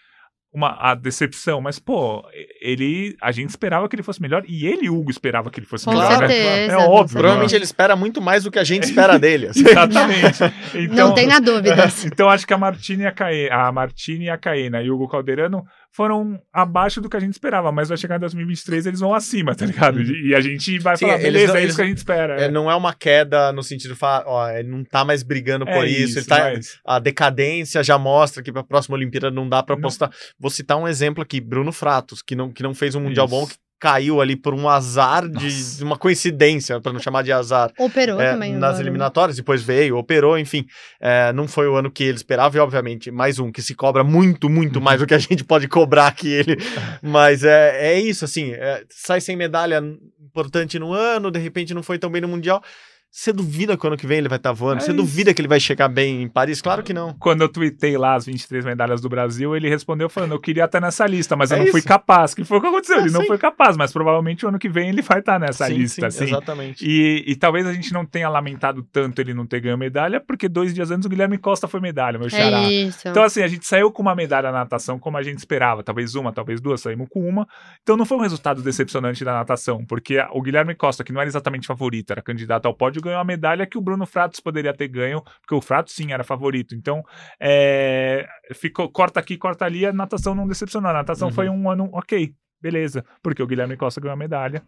[0.53, 2.23] uma a decepção, mas pô,
[2.61, 5.85] ele a gente esperava que ele fosse melhor e ele Hugo esperava que ele fosse
[5.85, 6.09] com melhor.
[6.21, 6.27] Né?
[6.27, 7.19] Certeza, é óbvio.
[7.19, 9.47] Provavelmente ele espera muito mais do que a gente espera dele.
[9.47, 9.67] Assim.
[9.67, 10.43] Exatamente.
[10.73, 12.05] Então, Não tenha dúvidas.
[12.05, 14.95] então acho que a Martini e a Caena, a Martini e a Caena e o
[14.95, 15.63] Hugo Calderano
[15.97, 19.55] foram abaixo do que a gente esperava, mas vai chegar em 2023 eles vão acima,
[19.55, 19.99] tá ligado?
[19.99, 22.39] E a gente vai Sim, falar, beleza, eles, é isso que a gente espera.
[22.39, 25.67] É, não é uma queda no sentido de falar, ó, ele não tá mais brigando
[25.67, 26.77] é por isso, isso, ele tá, mas...
[26.85, 30.11] a decadência já mostra que pra próxima Olimpíada não dá pra apostar.
[30.39, 33.35] Vou citar um exemplo aqui, Bruno Fratos, que não, que não fez um Mundial isso.
[33.35, 37.31] bom, que caiu ali por um azar de, de uma coincidência, para não chamar de
[37.31, 37.71] azar.
[37.77, 38.53] Operou é, também.
[38.53, 40.65] Nas eliminatórias, depois veio, operou, enfim.
[40.99, 44.03] É, não foi o ano que ele esperava, e obviamente, mais um que se cobra
[44.03, 46.57] muito, muito mais do que a gente pode cobrar que ele.
[47.01, 49.81] Mas é, é isso, assim, é, sai sem medalha
[50.19, 52.61] importante no ano, de repente não foi tão bem no Mundial.
[53.17, 54.77] Você duvida que ano que vem ele vai estar tá voando?
[54.77, 56.61] É você duvida que ele vai chegar bem em Paris?
[56.61, 57.15] Claro que não.
[57.15, 60.79] Quando eu tuitei lá as 23 medalhas do Brasil, ele respondeu falando: Eu queria estar
[60.79, 61.71] nessa lista, mas é eu não isso.
[61.71, 62.35] fui capaz.
[62.35, 62.97] Que foi o que aconteceu?
[62.97, 63.17] É, ele sim.
[63.17, 66.11] não foi capaz, mas provavelmente o ano que vem ele vai estar nessa sim, lista.
[66.11, 66.31] Sim, assim.
[66.31, 66.85] Exatamente.
[66.87, 70.47] E, e, talvez a gente não tenha lamentado tanto ele não ter ganho medalha, porque
[70.47, 72.59] dois dias antes o Guilherme Costa foi medalha, meu é xará.
[72.65, 73.07] É isso.
[73.07, 75.81] Então, assim, a gente saiu com uma medalha na natação como a gente esperava.
[75.81, 77.47] Talvez uma, talvez duas, saímos com uma.
[77.81, 81.27] Então não foi um resultado decepcionante da natação, porque o Guilherme Costa, que não era
[81.27, 84.87] exatamente favorito, era candidato ao pódio, ganhou a medalha que o Bruno Fratos poderia ter
[84.87, 86.75] ganho, porque o Fratos sim era favorito.
[86.75, 87.03] Então,
[87.39, 90.91] é, ficou, corta aqui, corta ali, a natação não decepcionou.
[90.91, 91.33] A natação uhum.
[91.33, 94.63] foi um ano ok, beleza, porque o Guilherme Costa ganhou a medalha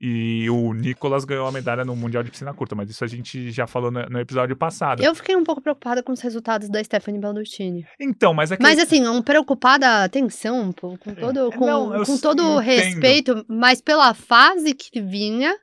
[0.00, 3.50] E o Nicolas ganhou a medalha no Mundial de Piscina Curta, mas isso a gente
[3.50, 5.02] já falou no, no episódio passado.
[5.02, 7.86] Eu fiquei um pouco preocupada com os resultados da Stephanie Baldustini.
[7.98, 8.62] Então, mas é que...
[8.62, 14.74] Mas assim, um preocupada, atenção, com todo, com, Não, com todo respeito, mas pela fase
[14.74, 15.56] que vinha,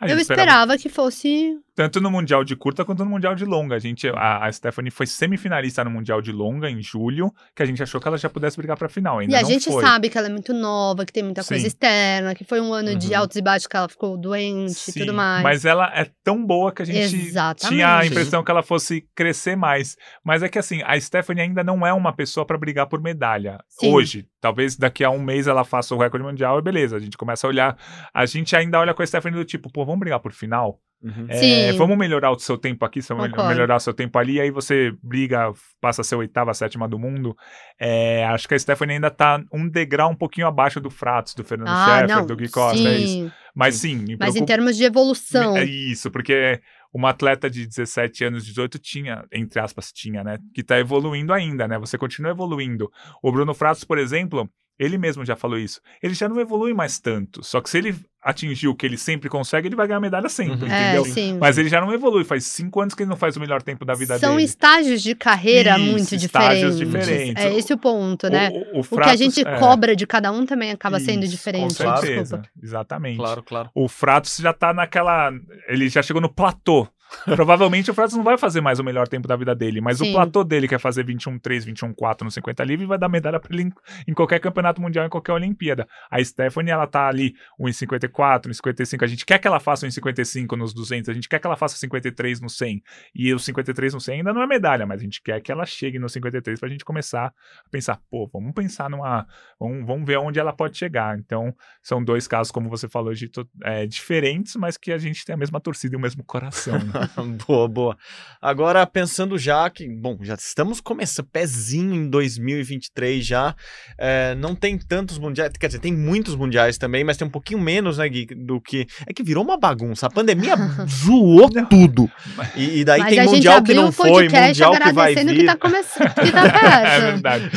[0.00, 3.44] a eu gente esperava que fosse Tanto no Mundial de Curta quanto no Mundial de
[3.44, 3.76] Longa.
[3.76, 7.66] A, gente, a, a Stephanie foi semifinalista no Mundial de Longa, em julho, que a
[7.66, 9.20] gente achou que ela já pudesse brigar pra final.
[9.20, 9.80] Ainda E a gente foi.
[9.80, 11.68] sabe que ela é muito nova, que tem muita coisa Sim.
[11.68, 13.18] externa, que foi um ano de Uhum.
[13.20, 15.44] altos e baixos que ela ficou doente e Sim, tudo mais.
[15.44, 17.68] Mas ela é tão boa que a gente Exatamente.
[17.76, 19.94] tinha a impressão que ela fosse crescer mais.
[20.24, 23.60] Mas é que assim, a Stephanie ainda não é uma pessoa pra brigar por medalha.
[23.68, 23.92] Sim.
[23.94, 24.26] Hoje.
[24.40, 26.96] Talvez daqui a um mês ela faça o recorde mundial e beleza.
[26.96, 27.76] A gente começa a olhar.
[28.12, 30.80] A gente ainda olha com a Stephanie do tipo, pô, vamos brigar por final?
[31.00, 31.26] Uhum.
[31.28, 33.50] É, vamos melhorar o seu tempo aqui, vamos Concordo.
[33.50, 36.98] melhorar o seu tempo ali, e aí você briga, passa a ser oitava, sétima do
[36.98, 37.36] mundo.
[37.78, 41.44] É, acho que a Stephanie ainda tá um degrau um pouquinho abaixo do Fratos, do
[41.44, 42.26] Fernando ah, Scheffer, não.
[42.26, 43.32] do Gui Costa, é isso.
[43.54, 45.56] Mas sim, me Mas em termos de evolução.
[45.56, 46.60] É isso, porque
[46.92, 50.38] uma atleta de 17 anos, 18 tinha, entre aspas, tinha, né?
[50.54, 51.78] Que tá evoluindo ainda, né?
[51.78, 52.90] Você continua evoluindo.
[53.22, 55.80] O Bruno Fratos, por exemplo, ele mesmo já falou isso.
[56.02, 57.42] Ele já não evolui mais tanto.
[57.42, 60.66] Só que se ele atingir o que ele sempre consegue, ele vai ganhar medalha sempre,
[60.66, 60.72] Uhum.
[60.72, 61.04] É, entendeu?
[61.04, 61.38] sim.
[61.40, 62.24] Mas ele já não evolui.
[62.24, 64.44] Faz cinco anos que ele não faz o melhor tempo da vida São dele.
[64.44, 67.06] estágios de carreira Isso, muito estágios diferentes.
[67.06, 67.44] diferentes.
[67.44, 68.50] É esse o ponto, né?
[68.50, 71.22] O, o, O, que a Fratos- gente é, cobra de cada um também acaba sendo
[71.22, 71.62] isso, diferente.
[71.62, 72.48] Com certeza, Desculpa.
[72.62, 73.16] exatamente.
[73.18, 73.70] Claro, claro.
[73.74, 75.30] O Fratos já tá naquela.
[75.68, 76.88] Ele já chegou no platô.
[77.24, 80.10] Provavelmente o Fratos não vai fazer mais o melhor tempo da vida dele, mas Sim.
[80.10, 83.52] o platô dele quer fazer 21-3, 21-4 no 50 livre e vai dar medalha pra
[83.52, 83.72] ele em,
[84.08, 85.86] em qualquer campeonato mundial, em qualquer Olimpíada.
[86.10, 89.02] A Stephanie, ela tá ali 1,54, 1,55.
[89.02, 91.76] A gente quer que ela faça 1,55 nos 200, a gente quer que ela faça
[91.76, 92.82] 53 no 100.
[93.14, 95.64] E o 53 no 100 ainda não é medalha, mas a gente quer que ela
[95.64, 99.26] chegue no 53 pra gente começar a pensar, pô, vamos pensar numa.
[99.58, 101.18] Vamos, vamos ver onde ela pode chegar.
[101.18, 103.30] Então, são dois casos, como você falou, de,
[103.64, 106.78] é, diferentes, mas que a gente tem a mesma torcida e o mesmo coração.
[106.78, 106.97] né?
[107.46, 107.98] boa, boa.
[108.40, 113.54] Agora, pensando já que, bom, já estamos começando, pezinho em 2023 já.
[113.98, 117.60] é, não tem tantos mundiais, quer dizer, tem muitos mundiais também, mas tem um pouquinho
[117.60, 118.86] menos, né, Gui, do que.
[119.06, 120.06] É que virou uma bagunça.
[120.06, 120.54] A pandemia
[120.88, 122.10] zoou tudo.
[122.54, 125.34] E, e daí Mas tem a gente mundial que não foi, mundial que vai vir.
[125.34, 126.44] que tá começando, que tá
[126.86, 127.50] é verdade.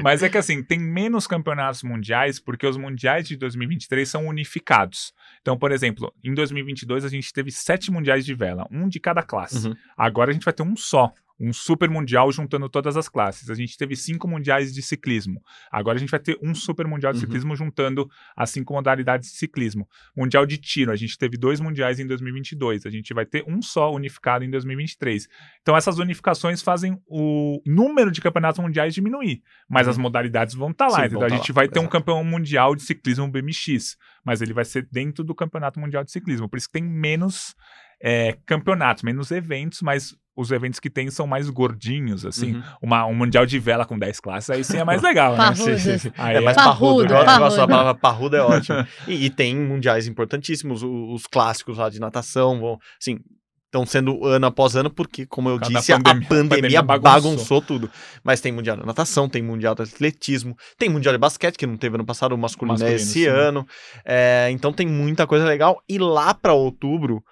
[0.00, 5.12] Mas é que assim, tem menos campeonatos mundiais porque os mundiais de 2023 são unificados.
[5.40, 9.22] Então, por exemplo, em 2022 a gente teve sete mundiais de vela, um de cada
[9.22, 9.68] classe.
[9.68, 9.74] Uhum.
[9.96, 11.12] Agora a gente vai ter um só.
[11.38, 13.50] Um super mundial juntando todas as classes.
[13.50, 15.42] A gente teve cinco mundiais de ciclismo.
[15.70, 17.20] Agora a gente vai ter um super mundial de Uhum.
[17.26, 19.86] ciclismo juntando as cinco modalidades de ciclismo.
[20.16, 22.86] Mundial de tiro, a gente teve dois mundiais em 2022.
[22.86, 25.28] A gente vai ter um só unificado em 2023.
[25.60, 29.90] Então essas unificações fazem o número de campeonatos mundiais diminuir, mas Uhum.
[29.90, 31.02] as modalidades vão estar lá.
[31.02, 34.40] Sim, vão A tá gente lá, vai ter um campeão mundial de ciclismo BMX, mas
[34.40, 36.48] ele vai ser dentro do campeonato mundial de ciclismo.
[36.48, 37.54] Por isso que tem menos
[38.02, 42.56] é, campeonatos, menos eventos, mas os eventos que tem são mais gordinhos, assim.
[42.56, 42.62] Uhum.
[42.82, 45.38] Uma, um mundial de vela com 10 classes, aí sim é mais legal, né?
[45.38, 45.62] Parrudo.
[45.64, 46.12] Sim, sim, sim.
[46.18, 47.04] Aí É mais é- parrudo.
[47.04, 47.68] Eu Parrudo, gosto, eu gosto da parrudo.
[47.68, 48.86] palavra parrudo, é ótimo.
[49.08, 53.18] E, e tem mundiais importantíssimos, o- os, clássicos lá de natação, vão, assim,
[53.64, 56.82] estão sendo ano após ano, porque, como eu causa disse, da a pandemia- pandemia, a
[56.82, 57.30] pandemia bagunçou.
[57.32, 57.62] bagunçou.
[57.62, 57.90] tudo.
[58.22, 61.78] Mas tem mundial de natação, tem mundial de atletismo, tem mundial de basquete, que não
[61.78, 63.26] teve ano passado, o masculino, é Masculino, esse sim.
[63.26, 63.66] ano.
[64.04, 65.82] É, então tem muita coisa legal.
[65.88, 67.24] E lá para outubro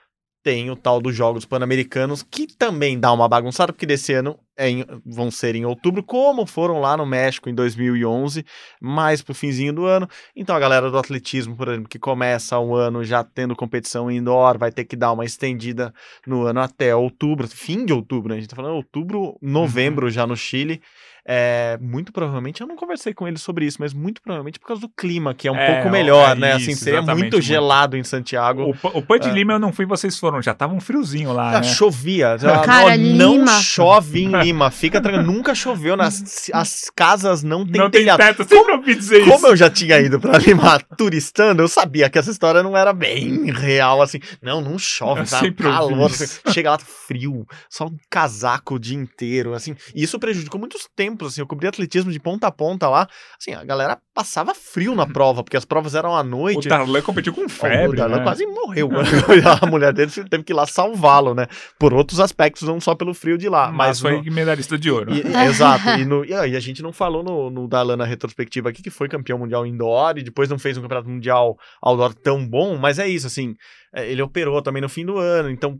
[0.45, 4.69] tem o tal dos Jogos Pan-Americanos, que também dá uma bagunçada, porque desse ano é
[4.71, 8.45] em- vão ser em outubro, como foram lá no México em 2011,
[8.81, 10.07] mais pro finzinho do ano.
[10.37, 14.59] Então a galera do atletismo, por exemplo, que começa o ano já tendo competição indoor,
[14.59, 15.93] vai ter que dar uma estendida
[16.27, 18.37] no ano até outubro, fim de outubro, né?
[18.37, 20.81] A gente tá falando outubro, novembro já no Chile.
[21.27, 24.83] É, muito provavelmente, eu não conversei com ele sobre isso, mas muito provavelmente por causa
[24.83, 26.53] do clima, que é um É, pouco melhor, é né?
[26.53, 27.47] Assim, isso, seria exatamente, muito muito.
[27.47, 28.75] gelado em Santiago.
[28.83, 29.33] O, o Pan de É.
[29.33, 30.43] Lima eu não fui, vocês foram.
[30.43, 31.63] Já tava um friozinho lá, Ah, né?
[31.63, 32.35] Chovia.
[32.35, 33.61] Ah, Cara, ó, não Lima.
[33.61, 34.71] chove em Lima.
[34.71, 35.25] Fica tranquilo.
[35.33, 35.97] Nunca choveu.
[35.97, 38.19] Nas, as casas não tem não tem telhado.
[38.19, 39.47] teto, eu sempre ouvi dizer Como isso.
[39.47, 43.51] eu já tinha ido pra Lima turistando, eu sabia que essa história não era bem
[43.51, 44.21] real, assim.
[44.43, 46.07] Não, não chove, Eu tá calor.
[46.07, 49.75] assim, Chega lá, frio, só um casaco o dia inteiro, assim.
[49.95, 51.41] E isso prejudicou muitos tempos, assim.
[51.41, 53.09] Eu cobri atletismo de ponta a ponta lá.
[53.41, 56.69] Assim, a galera passava frio na prova, porque as provas eram à O noite.
[56.69, 57.97] Darlan competiu com O febre.
[57.97, 58.23] Darlan né?
[58.25, 58.89] quase morreu.
[59.63, 61.47] a mulher dele teve que ir lá salvá-lo, né?
[61.79, 63.71] Por outros aspectos, não só pelo frio de lá.
[63.71, 65.13] Mas, Mas, foi no- medalhista de ouro.
[65.15, 65.89] e- exato.
[66.01, 68.83] E, no- e a e a gente não falou no, no Darlan na retrospectiva aqui
[68.83, 72.77] que foi campeão mundial indoor e depois não fez um campeonato mundial outdoor tão bom,
[72.79, 73.55] mas é isso, assim.
[73.95, 75.79] é, Ele operou também no fim do ano, então.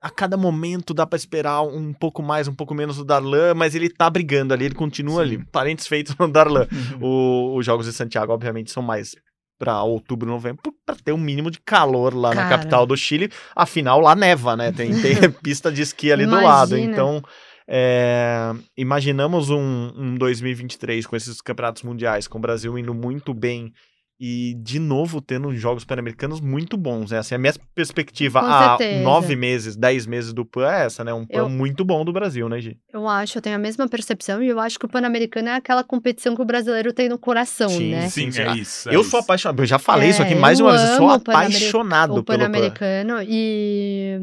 [0.00, 3.74] A cada momento dá pra esperar um pouco mais, um pouco menos do Darlan, mas
[3.74, 5.34] ele tá brigando ali, ele continua Sim.
[5.36, 5.44] ali.
[5.52, 6.66] Parentes feitos no Darlan.
[7.00, 9.14] O- os Jogos de Santiago, obviamente, são mais
[9.58, 12.44] para outubro, novembro, para ter um mínimo de calor lá Cara.
[12.44, 13.30] na capital do Chile.
[13.54, 14.72] Afinal, lá neva, né?
[14.72, 16.40] Tem, tem pista de esqui ali Imagina.
[16.40, 16.76] do lado.
[16.78, 17.22] Então,
[17.68, 23.72] é, imaginamos um, um 2023 com esses campeonatos mundiais, com o Brasil indo muito bem
[24.20, 27.10] e de novo tendo jogos pan-americanos muito bons.
[27.10, 27.18] Né?
[27.18, 31.14] Assim, a minha perspectiva há nove meses, dez meses do PAN é essa, né?
[31.14, 32.76] Um PAN eu, muito bom do Brasil, né, Gi?
[32.92, 35.82] Eu acho, eu tenho a mesma percepção e eu acho que o Pan-Americano é aquela
[35.82, 38.08] competição que o brasileiro tem no coração, sim, né?
[38.08, 38.90] Sim, sim, é isso.
[38.90, 39.10] É eu isso.
[39.10, 42.24] sou apaixonado, eu já falei é, isso aqui mais uma vez, eu sou apaixonado o
[42.24, 44.18] Pan-Americano pan e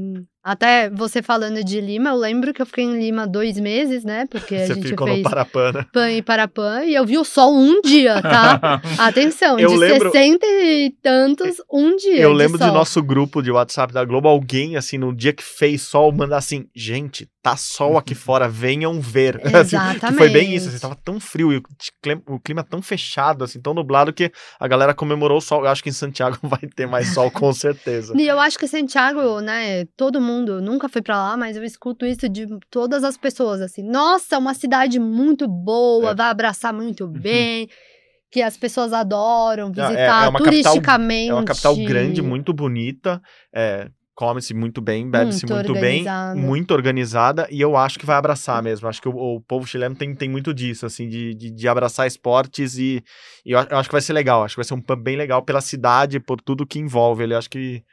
[0.48, 4.26] até você falando de Lima, eu lembro que eu fiquei em Lima dois meses, né?
[4.32, 5.86] Porque a você gente ficou fez no Parapan, né?
[5.92, 8.82] Pan e Parapan, e eu vi o sol um dia, tá?
[8.98, 10.10] Atenção, eu de lembro...
[10.10, 12.22] 60 e tantos, um dia.
[12.22, 15.82] Eu lembro do nosso grupo de WhatsApp da Globo, alguém, assim, no dia que fez
[15.82, 19.42] sol, mandar assim, gente, tá sol aqui fora, venham ver.
[19.44, 20.04] Exatamente.
[20.06, 21.62] assim, foi bem isso, assim, tava tão frio e
[22.28, 25.64] o clima tão fechado, assim, tão nublado que a galera comemorou o sol.
[25.64, 28.14] Eu acho que em Santiago vai ter mais sol, com certeza.
[28.18, 32.06] e eu acho que Santiago, né, todo mundo nunca fui para lá, mas eu escuto
[32.06, 36.16] isso de todas as pessoas, assim, nossa, uma cidade muito boa, é.
[36.16, 37.12] vai abraçar muito uhum.
[37.12, 37.70] bem,
[38.30, 41.30] que as pessoas adoram visitar é, é, é turisticamente.
[41.30, 43.22] Capital, é uma capital grande, muito bonita,
[43.54, 46.04] é, come-se muito bem, bebe-se muito, muito bem,
[46.36, 48.88] muito organizada, e eu acho que vai abraçar mesmo.
[48.88, 52.08] Acho que o, o povo chileno tem, tem muito disso, assim, de, de, de abraçar
[52.08, 53.04] esportes, e,
[53.46, 54.44] e eu, acho que vai ser legal.
[54.44, 57.24] Acho que vai ser um pub bem legal pela cidade, por tudo que envolve.
[57.24, 57.84] Ele acho que.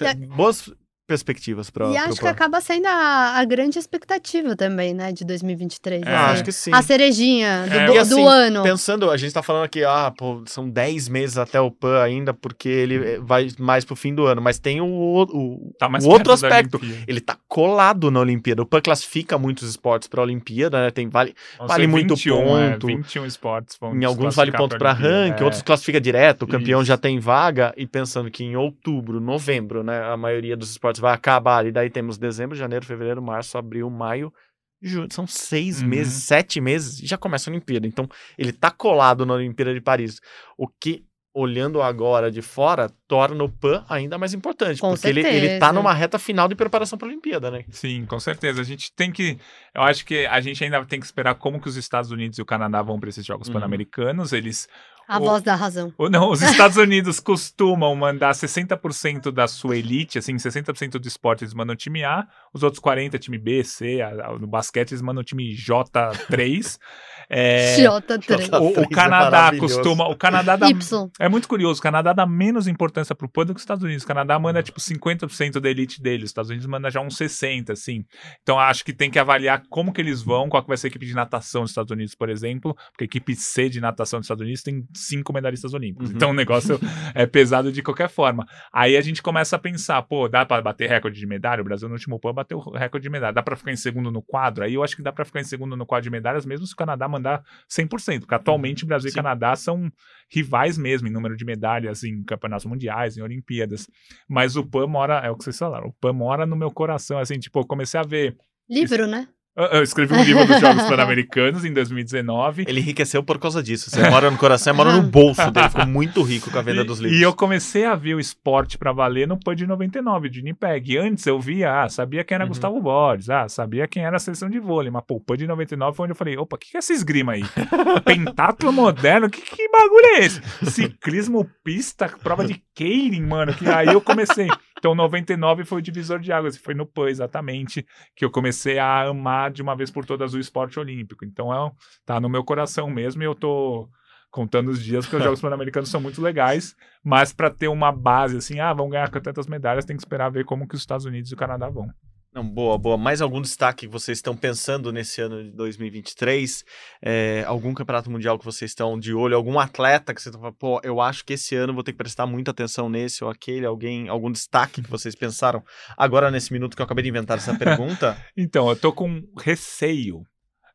[0.00, 0.12] É.
[0.12, 0.72] Boas,
[1.10, 5.24] perspectivas para E acho pro que acaba sendo a, a, grande expectativa também, né, de
[5.24, 6.02] 2023.
[6.02, 6.70] É, assim, acho que sim.
[6.72, 8.62] A cerejinha do, é, do, assim, do, ano.
[8.62, 12.32] Pensando, a gente tá falando aqui, ah, pô, são 10 meses até o PAN ainda,
[12.32, 16.08] porque ele eh, vai mais pro fim do ano, mas tem o, o, tá o
[16.08, 16.80] outro aspecto.
[17.08, 18.62] Ele tá colado na Olimpíada.
[18.62, 22.88] O PAN classifica muitos esportes pra Olimpíada, né, tem vale, vale muito 21, ponto.
[22.88, 25.44] É, 21 esportes vão Em alguns vale ponto pra, pra ranking, é.
[25.44, 26.88] outros classifica direto, o campeão Isso.
[26.88, 31.12] já tem vaga, e pensando que em outubro, novembro, né, a maioria dos esportes vai
[31.14, 31.66] acabar.
[31.66, 34.32] E daí temos dezembro, janeiro, fevereiro, março, abril, maio,
[34.80, 35.08] junho.
[35.10, 35.88] São seis uhum.
[35.88, 37.86] meses, sete meses e já começa a Olimpíada.
[37.86, 40.20] Então, ele tá colado na Olimpíada de Paris.
[40.56, 44.80] O que, olhando agora de fora, torna o PAN ainda mais importante.
[44.80, 45.28] Com porque certeza.
[45.28, 47.64] ele, ele tá numa reta final de preparação para a Olimpíada, né?
[47.70, 48.60] Sim, com certeza.
[48.60, 49.38] A gente tem que.
[49.74, 52.42] Eu acho que a gente ainda tem que esperar como que os Estados Unidos e
[52.42, 53.54] o Canadá vão para esses Jogos uhum.
[53.54, 54.32] Pan-Americanos.
[54.32, 54.68] Eles
[55.10, 55.92] a o, voz da razão.
[55.98, 61.42] Ou não, os Estados Unidos costumam mandar 60% da sua elite, assim, 60% do esporte
[61.42, 65.02] eles mandam time A, os outros 40% time B, C, a, a, no basquete eles
[65.02, 66.78] mandam time J3.
[67.32, 68.60] É, J3.
[68.60, 70.08] O, o Canadá é costuma.
[70.08, 70.68] O Canadá dá.
[70.68, 71.08] Y.
[71.16, 71.78] É muito curioso.
[71.78, 74.02] O Canadá dá menos importância pro PAN do que os Estados Unidos.
[74.02, 76.24] O Canadá manda tipo 50% da elite dele.
[76.24, 78.04] Os Estados Unidos manda já uns 60%, assim.
[78.42, 80.90] Então acho que tem que avaliar como que eles vão, qual que vai ser a
[80.90, 82.74] equipe de natação dos Estados Unidos, por exemplo.
[82.90, 86.10] Porque a equipe C de natação dos Estados Unidos tem cinco medalhistas olímpicos.
[86.10, 86.16] Uhum.
[86.16, 86.78] Então o negócio
[87.14, 88.46] é pesado de qualquer forma.
[88.72, 91.60] Aí a gente começa a pensar, pô, dá para bater recorde de medalha?
[91.60, 93.32] O Brasil no último PAN bateu recorde de medalha.
[93.32, 94.64] Dá para ficar em segundo no quadro?
[94.64, 96.74] Aí eu acho que dá para ficar em segundo no quadro de medalhas, mesmo se
[96.74, 99.14] o Canadá mandar mandar 100%, porque atualmente Brasil Sim.
[99.14, 99.90] e Canadá são
[100.28, 103.88] rivais mesmo em número de medalhas em campeonatos mundiais, em Olimpíadas.
[104.28, 107.18] Mas o PAN mora, é o que vocês falaram, o PAN mora no meu coração,
[107.18, 108.36] assim, tipo, eu comecei a ver...
[108.68, 109.28] Livro, né?
[109.72, 112.64] Eu escrevi um livro dos Jogos Pan-Americanos em 2019.
[112.66, 113.90] Ele enriqueceu por causa disso.
[113.90, 115.68] Você mora no coração, mora no bolso dele.
[115.68, 117.18] Ficou muito rico com a venda e, dos livros.
[117.18, 120.98] E eu comecei a ver o esporte para valer no PAN de 99, de Winnipeg.
[120.98, 122.48] Antes eu via, ah, sabia quem era uhum.
[122.48, 124.90] Gustavo Borges, ah, sabia quem era a seleção de vôlei.
[124.90, 126.78] Mas, pô, o PAN de 99 foi onde eu falei, opa, o que, que é
[126.78, 127.44] essa esgrima aí?
[128.04, 129.28] Pentatlo moderno?
[129.28, 130.40] Que, que bagulho é esse?
[130.70, 133.52] Ciclismo pista, prova de Keirin, mano.
[133.54, 134.48] Que aí eu comecei...
[134.80, 139.02] Então, 99 foi o divisor de águas, foi no PAN exatamente que eu comecei a
[139.02, 141.22] amar de uma vez por todas o esporte olímpico.
[141.22, 141.70] Então, é,
[142.04, 143.88] tá no meu coração mesmo e eu tô
[144.30, 146.74] contando os dias, porque os Jogos Pan-Americanos são muito legais,
[147.04, 150.46] mas para ter uma base assim, ah, vão ganhar tantas medalhas, tem que esperar ver
[150.46, 151.90] como que os Estados Unidos e o Canadá vão.
[152.32, 152.96] Não, boa, boa.
[152.96, 156.64] Mais algum destaque que vocês estão pensando nesse ano de 2023?
[157.02, 159.34] É, algum campeonato mundial que vocês estão de olho?
[159.34, 161.98] Algum atleta que vocês estão falando, pô, eu acho que esse ano vou ter que
[161.98, 163.66] prestar muita atenção nesse ou aquele?
[163.66, 165.60] Alguém, algum destaque que vocês pensaram
[165.96, 168.16] agora nesse minuto que eu acabei de inventar essa pergunta?
[168.36, 170.22] então, eu tô com receio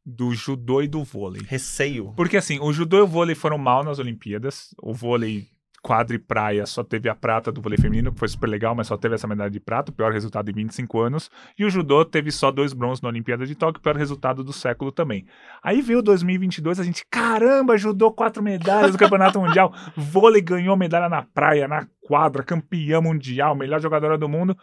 [0.05, 1.41] do judô e do vôlei.
[1.47, 2.13] Receio?
[2.17, 4.75] Porque assim, o judô e o vôlei foram mal nas Olimpíadas.
[4.83, 5.47] O vôlei
[5.85, 8.87] quadra e praia só teve a prata do vôlei feminino, que foi super legal, mas
[8.87, 11.29] só teve essa medalha de prata, o pior resultado em 25 anos.
[11.59, 14.91] E o judô teve só dois bronzes na Olimpíada de Tóquio, pior resultado do século
[14.91, 15.27] também.
[15.61, 21.07] Aí veio 2022, a gente, caramba, judô quatro medalhas do Campeonato Mundial, vôlei ganhou medalha
[21.07, 24.57] na praia, na quadra, campeã mundial, melhor jogadora do mundo.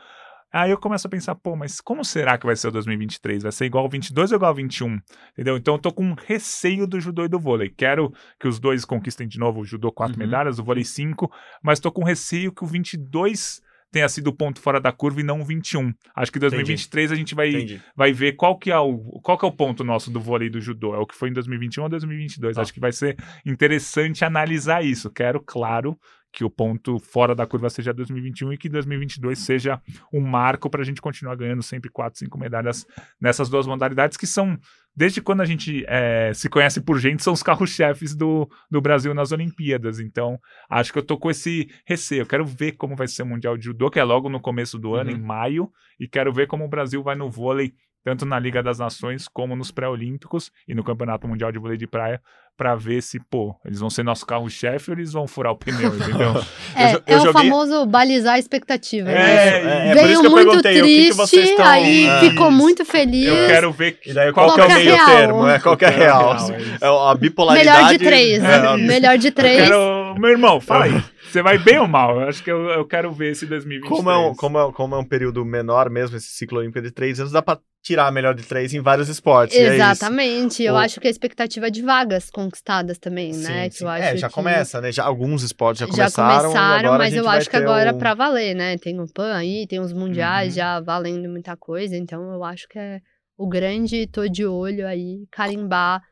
[0.53, 3.42] Aí eu começo a pensar, pô, mas como será que vai ser o 2023?
[3.42, 4.98] Vai ser igual ao 22 ou igual ao 21?
[5.32, 5.57] Entendeu?
[5.57, 7.70] Então eu tô com receio do judô e do vôlei.
[7.70, 10.26] Quero que os dois conquistem de novo o judô quatro uhum.
[10.26, 11.32] medalhas, o vôlei cinco,
[11.62, 15.22] mas tô com receio que o 22 tenha sido o ponto fora da curva e
[15.22, 15.92] não o 21.
[16.16, 17.14] Acho que em 2023 Entendi.
[17.14, 20.11] a gente vai, vai ver qual que, é o, qual que é o ponto nosso
[20.11, 20.94] do vôlei e do judô.
[20.94, 22.57] É o que foi em 2021 ou 2022.
[22.57, 22.62] Ah.
[22.62, 25.11] Acho que vai ser interessante analisar isso.
[25.11, 25.98] Quero, claro,
[26.33, 29.80] que o ponto fora da curva seja 2021 e que 2022 seja
[30.12, 32.87] um marco para a gente continuar ganhando sempre quatro, cinco medalhas
[33.20, 34.59] nessas duas modalidades que são,
[34.97, 39.12] desde quando a gente é, se conhece por gente, são os carros-chefes do, do Brasil
[39.12, 40.01] nas Olimpíadas.
[40.01, 40.39] Então,
[40.70, 42.22] acho que eu tô com esse receio.
[42.22, 44.78] Eu quero ver como vai ser o Mundial de Judô, que é logo no começo
[44.78, 45.16] do ano, uhum.
[45.16, 45.70] em maio,
[46.01, 47.74] e quero ver como o Brasil vai no vôlei
[48.05, 51.86] tanto na Liga das Nações como nos pré-olímpicos e no Campeonato Mundial de Vôlei de
[51.86, 52.20] Praia,
[52.57, 55.94] para ver se, pô, eles vão ser nosso carro-chefe ou eles vão furar o pneu,
[55.96, 56.32] entendeu?
[56.76, 57.30] é, eu, eu é joguei...
[57.30, 59.11] o famoso balizar a expectativa.
[59.11, 59.88] É, né?
[59.88, 63.26] é, é Veio muito triste, que que aí ah, ficou muito feliz.
[63.26, 65.07] Eu quero ver e daí, qual, qual é o meio real.
[65.07, 66.36] termo, é qual que é real.
[66.80, 67.78] É, é a bipolaridade.
[67.78, 68.44] Melhor de três.
[68.44, 69.62] É, Melhor de três.
[69.62, 70.14] Quero...
[70.18, 71.03] Meu irmão, fala aí.
[71.33, 72.20] Você vai bem ou mal?
[72.20, 73.89] Eu acho que eu, eu quero ver esse 2023.
[73.89, 76.91] Como é, um, como, é, como é um período menor mesmo, esse ciclo olímpico de
[76.91, 79.57] três anos, dá pra tirar a melhor de três em vários esportes.
[79.57, 80.62] É Exatamente.
[80.62, 80.76] É eu o...
[80.76, 83.70] acho que a expectativa de vagas conquistadas também, sim, né?
[83.70, 83.78] Sim.
[83.78, 84.35] Que eu acho é, já que...
[84.35, 84.93] começa, né?
[84.93, 86.43] Já, alguns esportes já começaram.
[86.43, 87.99] Já começaram, mas eu acho que agora o...
[87.99, 88.76] pra valer, né?
[88.76, 90.57] Tem o PAN aí, tem os mundiais uhum.
[90.57, 91.97] já valendo muita coisa.
[91.97, 93.01] Então eu acho que é
[93.39, 96.03] o grande, tô de olho aí, carimbar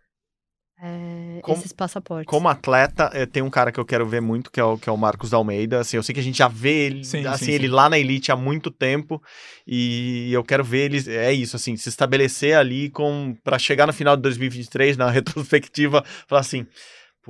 [0.82, 2.26] é, como, esses passaportes.
[2.26, 4.88] Como atleta, eh, tem um cara que eu quero ver muito, que é o, que
[4.88, 5.80] é o Marcos Almeida.
[5.80, 7.74] Assim, eu sei que a gente já vê ele, sim, assim, sim, ele sim.
[7.74, 9.22] lá na elite há muito tempo
[9.66, 13.92] e eu quero ver ele, é isso, assim, se estabelecer ali com para chegar no
[13.92, 16.66] final de 2023, na retrospectiva, falar assim,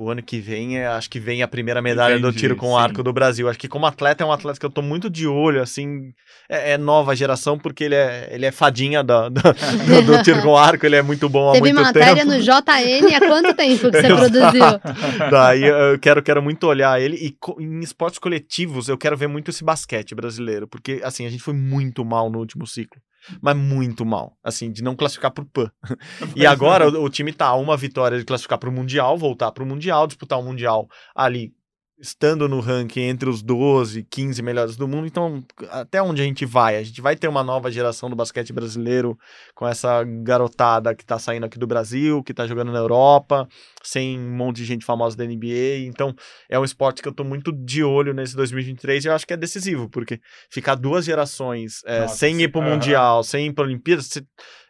[0.01, 2.69] o ano que vem, é, acho que vem a primeira medalha Entendi, do tiro com
[2.69, 2.75] sim.
[2.75, 3.47] arco do Brasil.
[3.47, 6.11] Acho que como atleta é um atleta que eu tô muito de olho, assim,
[6.49, 10.57] é, é nova geração, porque ele é, ele é fadinha do, do, do, tiro com
[10.57, 11.93] arco, ele é muito bom há Teve muito tempo.
[11.93, 14.63] Teve matéria no JN há quanto tempo que você produziu?
[15.29, 17.17] Daí eu quero, quero muito olhar ele.
[17.17, 21.43] E em esportes coletivos, eu quero ver muito esse basquete brasileiro, porque, assim, a gente
[21.43, 22.99] foi muito mal no último ciclo
[23.41, 25.71] mas muito mal, assim, de não classificar pro PAN.
[26.35, 29.65] e agora o, o, time tá a uma vitória de classificar pro Mundial, voltar pro
[29.65, 31.53] Mundial, disputar o Mundial ali
[32.01, 35.05] estando no ranking entre os 12, 15 melhores do mundo.
[35.05, 36.75] Então, até onde a gente vai?
[36.75, 39.17] A gente vai ter uma nova geração do basquete brasileiro
[39.53, 43.47] com essa garotada que tá saindo aqui do Brasil, que tá jogando na Europa,
[43.83, 45.85] sem um monte de gente famosa da NBA.
[45.85, 46.13] Então,
[46.49, 49.33] é um esporte que eu tô muito de olho nesse 2023 e eu acho que
[49.33, 50.19] é decisivo, porque
[50.49, 54.01] ficar duas gerações é, Nossa, sem ir pro Mundial, sem ir pra Olimpíada,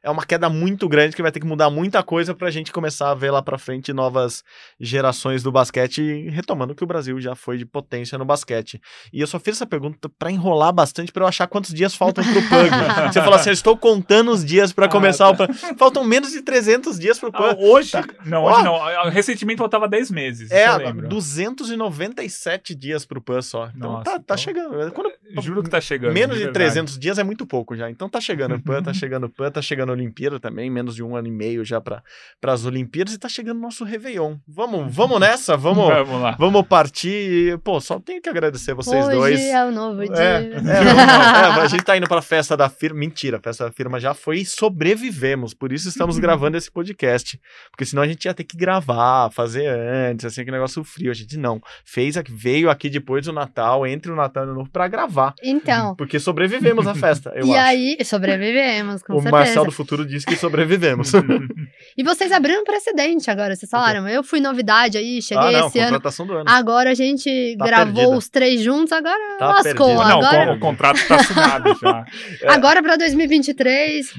[0.03, 2.71] é uma queda muito grande que vai ter que mudar muita coisa para a gente
[2.71, 4.43] começar a ver lá para frente novas
[4.79, 8.81] gerações do basquete, retomando que o Brasil já foi de potência no basquete.
[9.13, 12.23] E eu só fiz essa pergunta para enrolar bastante para eu achar quantos dias faltam
[12.23, 13.13] pro PUG.
[13.13, 15.43] Você falou assim, eu estou contando os dias para ah, começar tá.
[15.43, 15.77] o PUG.
[15.77, 17.43] Faltam menos de 300 dias pro PUG.
[17.43, 17.91] Ah, hoje?
[17.91, 18.03] Tá.
[18.25, 18.63] Não, hoje oh.
[18.63, 18.75] não.
[19.09, 20.51] Recentemente faltava 10 meses.
[20.51, 23.69] É, 297 dias pro PUG só.
[23.75, 24.37] Então Nossa, tá, tá então...
[24.37, 24.91] chegando.
[24.91, 25.11] Quando...
[25.39, 26.13] Juro que tá chegando.
[26.13, 27.89] Menos de, de 300 dias é muito pouco já.
[27.89, 31.03] Então tá chegando o PUG, tá chegando o PUG, tá chegando Olimpíada também, menos de
[31.03, 32.03] um ano e meio já para
[32.43, 34.37] as Olimpíadas e tá chegando o nosso Réveillon.
[34.47, 36.35] Vamos, vamos nessa, vamos, vamos, lá.
[36.37, 37.57] vamos partir.
[37.59, 39.39] Pô, só tenho que agradecer vocês Hoje dois.
[39.39, 40.15] é o novo dia.
[40.15, 42.99] É, é, é, a gente tá indo para a festa da firma.
[42.99, 45.53] Mentira, a festa da firma já foi e sobrevivemos.
[45.53, 47.39] Por isso estamos gravando esse podcast.
[47.71, 51.11] Porque senão a gente ia ter que gravar, fazer antes, assim, que negócio frio.
[51.11, 51.61] A gente não.
[51.85, 55.20] Fez, veio aqui depois do Natal, entre o Natal e o Novo, para gravar.
[55.43, 55.95] Então.
[55.95, 57.33] Porque sobrevivemos à festa.
[57.37, 57.53] e acho.
[57.53, 59.31] aí, sobrevivemos, com o certeza.
[59.31, 61.11] Marcel do Futuro disse que sobrevivemos.
[61.97, 64.07] e vocês abriram um precedente agora, vocês falaram.
[64.07, 65.99] Eu fui novidade aí, cheguei ah, não, esse ano.
[65.99, 66.45] do ano.
[66.47, 68.17] Agora a gente tá gravou perdida.
[68.17, 69.87] os três juntos, agora tá lascou.
[69.87, 70.09] Perdida.
[70.09, 70.53] Não, agora...
[70.53, 72.05] o contrato está assinado já.
[72.41, 72.49] É.
[72.49, 74.13] Agora para 2023.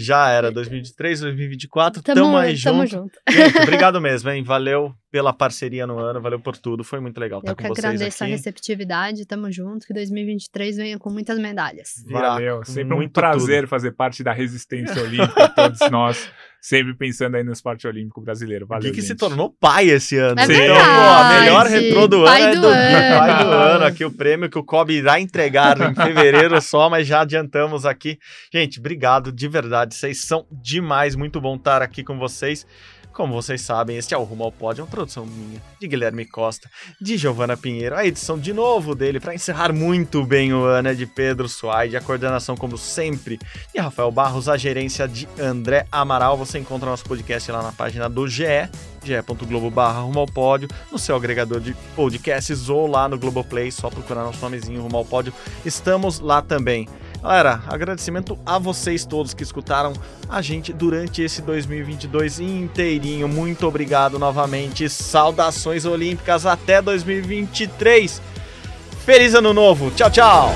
[0.00, 3.02] Já era, 2023, 2024, tamo, tamo mais tamo junto.
[3.02, 3.18] junto.
[3.28, 4.44] Gente, obrigado mesmo, hein?
[4.44, 7.80] Valeu pela parceria no ano, valeu por tudo, foi muito legal estar com vocês aqui.
[7.80, 11.94] Eu que agradeço a receptividade, tamo junto, que 2023 venha com muitas medalhas.
[12.08, 13.70] Valeu, sempre um prazer tudo.
[13.70, 16.30] fazer parte da resistência olímpica, todos nós,
[16.60, 18.66] sempre pensando aí no esporte olímpico brasileiro.
[18.66, 19.08] Valeu, que gente.
[19.08, 20.40] se tornou pai esse ano.
[20.40, 20.84] É então, verdade.
[20.84, 24.10] pô, a melhor retrô do pai ano do é do pai do ano, aqui o
[24.10, 28.18] prêmio que o Kobe irá entregar em fevereiro só, mas já adiantamos aqui.
[28.52, 32.66] Gente, obrigado de verdade, vocês são demais, muito bom estar aqui com vocês.
[33.18, 36.70] Como vocês sabem, este é o Rumo ao Pódio, uma produção minha, de Guilherme Costa,
[37.00, 40.94] de Giovana Pinheiro, a edição de novo dele, para encerrar muito bem o ano, é
[40.94, 43.36] de Pedro Suaide, a coordenação, como sempre,
[43.74, 46.36] de Rafael Barros, a gerência de André Amaral.
[46.36, 48.70] Você encontra nosso podcast lá na página do GE,
[49.02, 53.90] ge.globo barra Rumo ao Pódio, no seu agregador de podcasts ou lá no Globoplay, só
[53.90, 55.34] procurar nosso nomezinho Rumo ao Pódio.
[55.64, 56.86] Estamos lá também.
[57.22, 59.92] Galera, agradecimento a vocês todos que escutaram
[60.28, 63.26] a gente durante esse 2022 inteirinho.
[63.26, 64.88] Muito obrigado novamente.
[64.88, 68.22] Saudações olímpicas até 2023.
[69.04, 69.90] Feliz ano novo.
[69.90, 70.54] Tchau, tchau.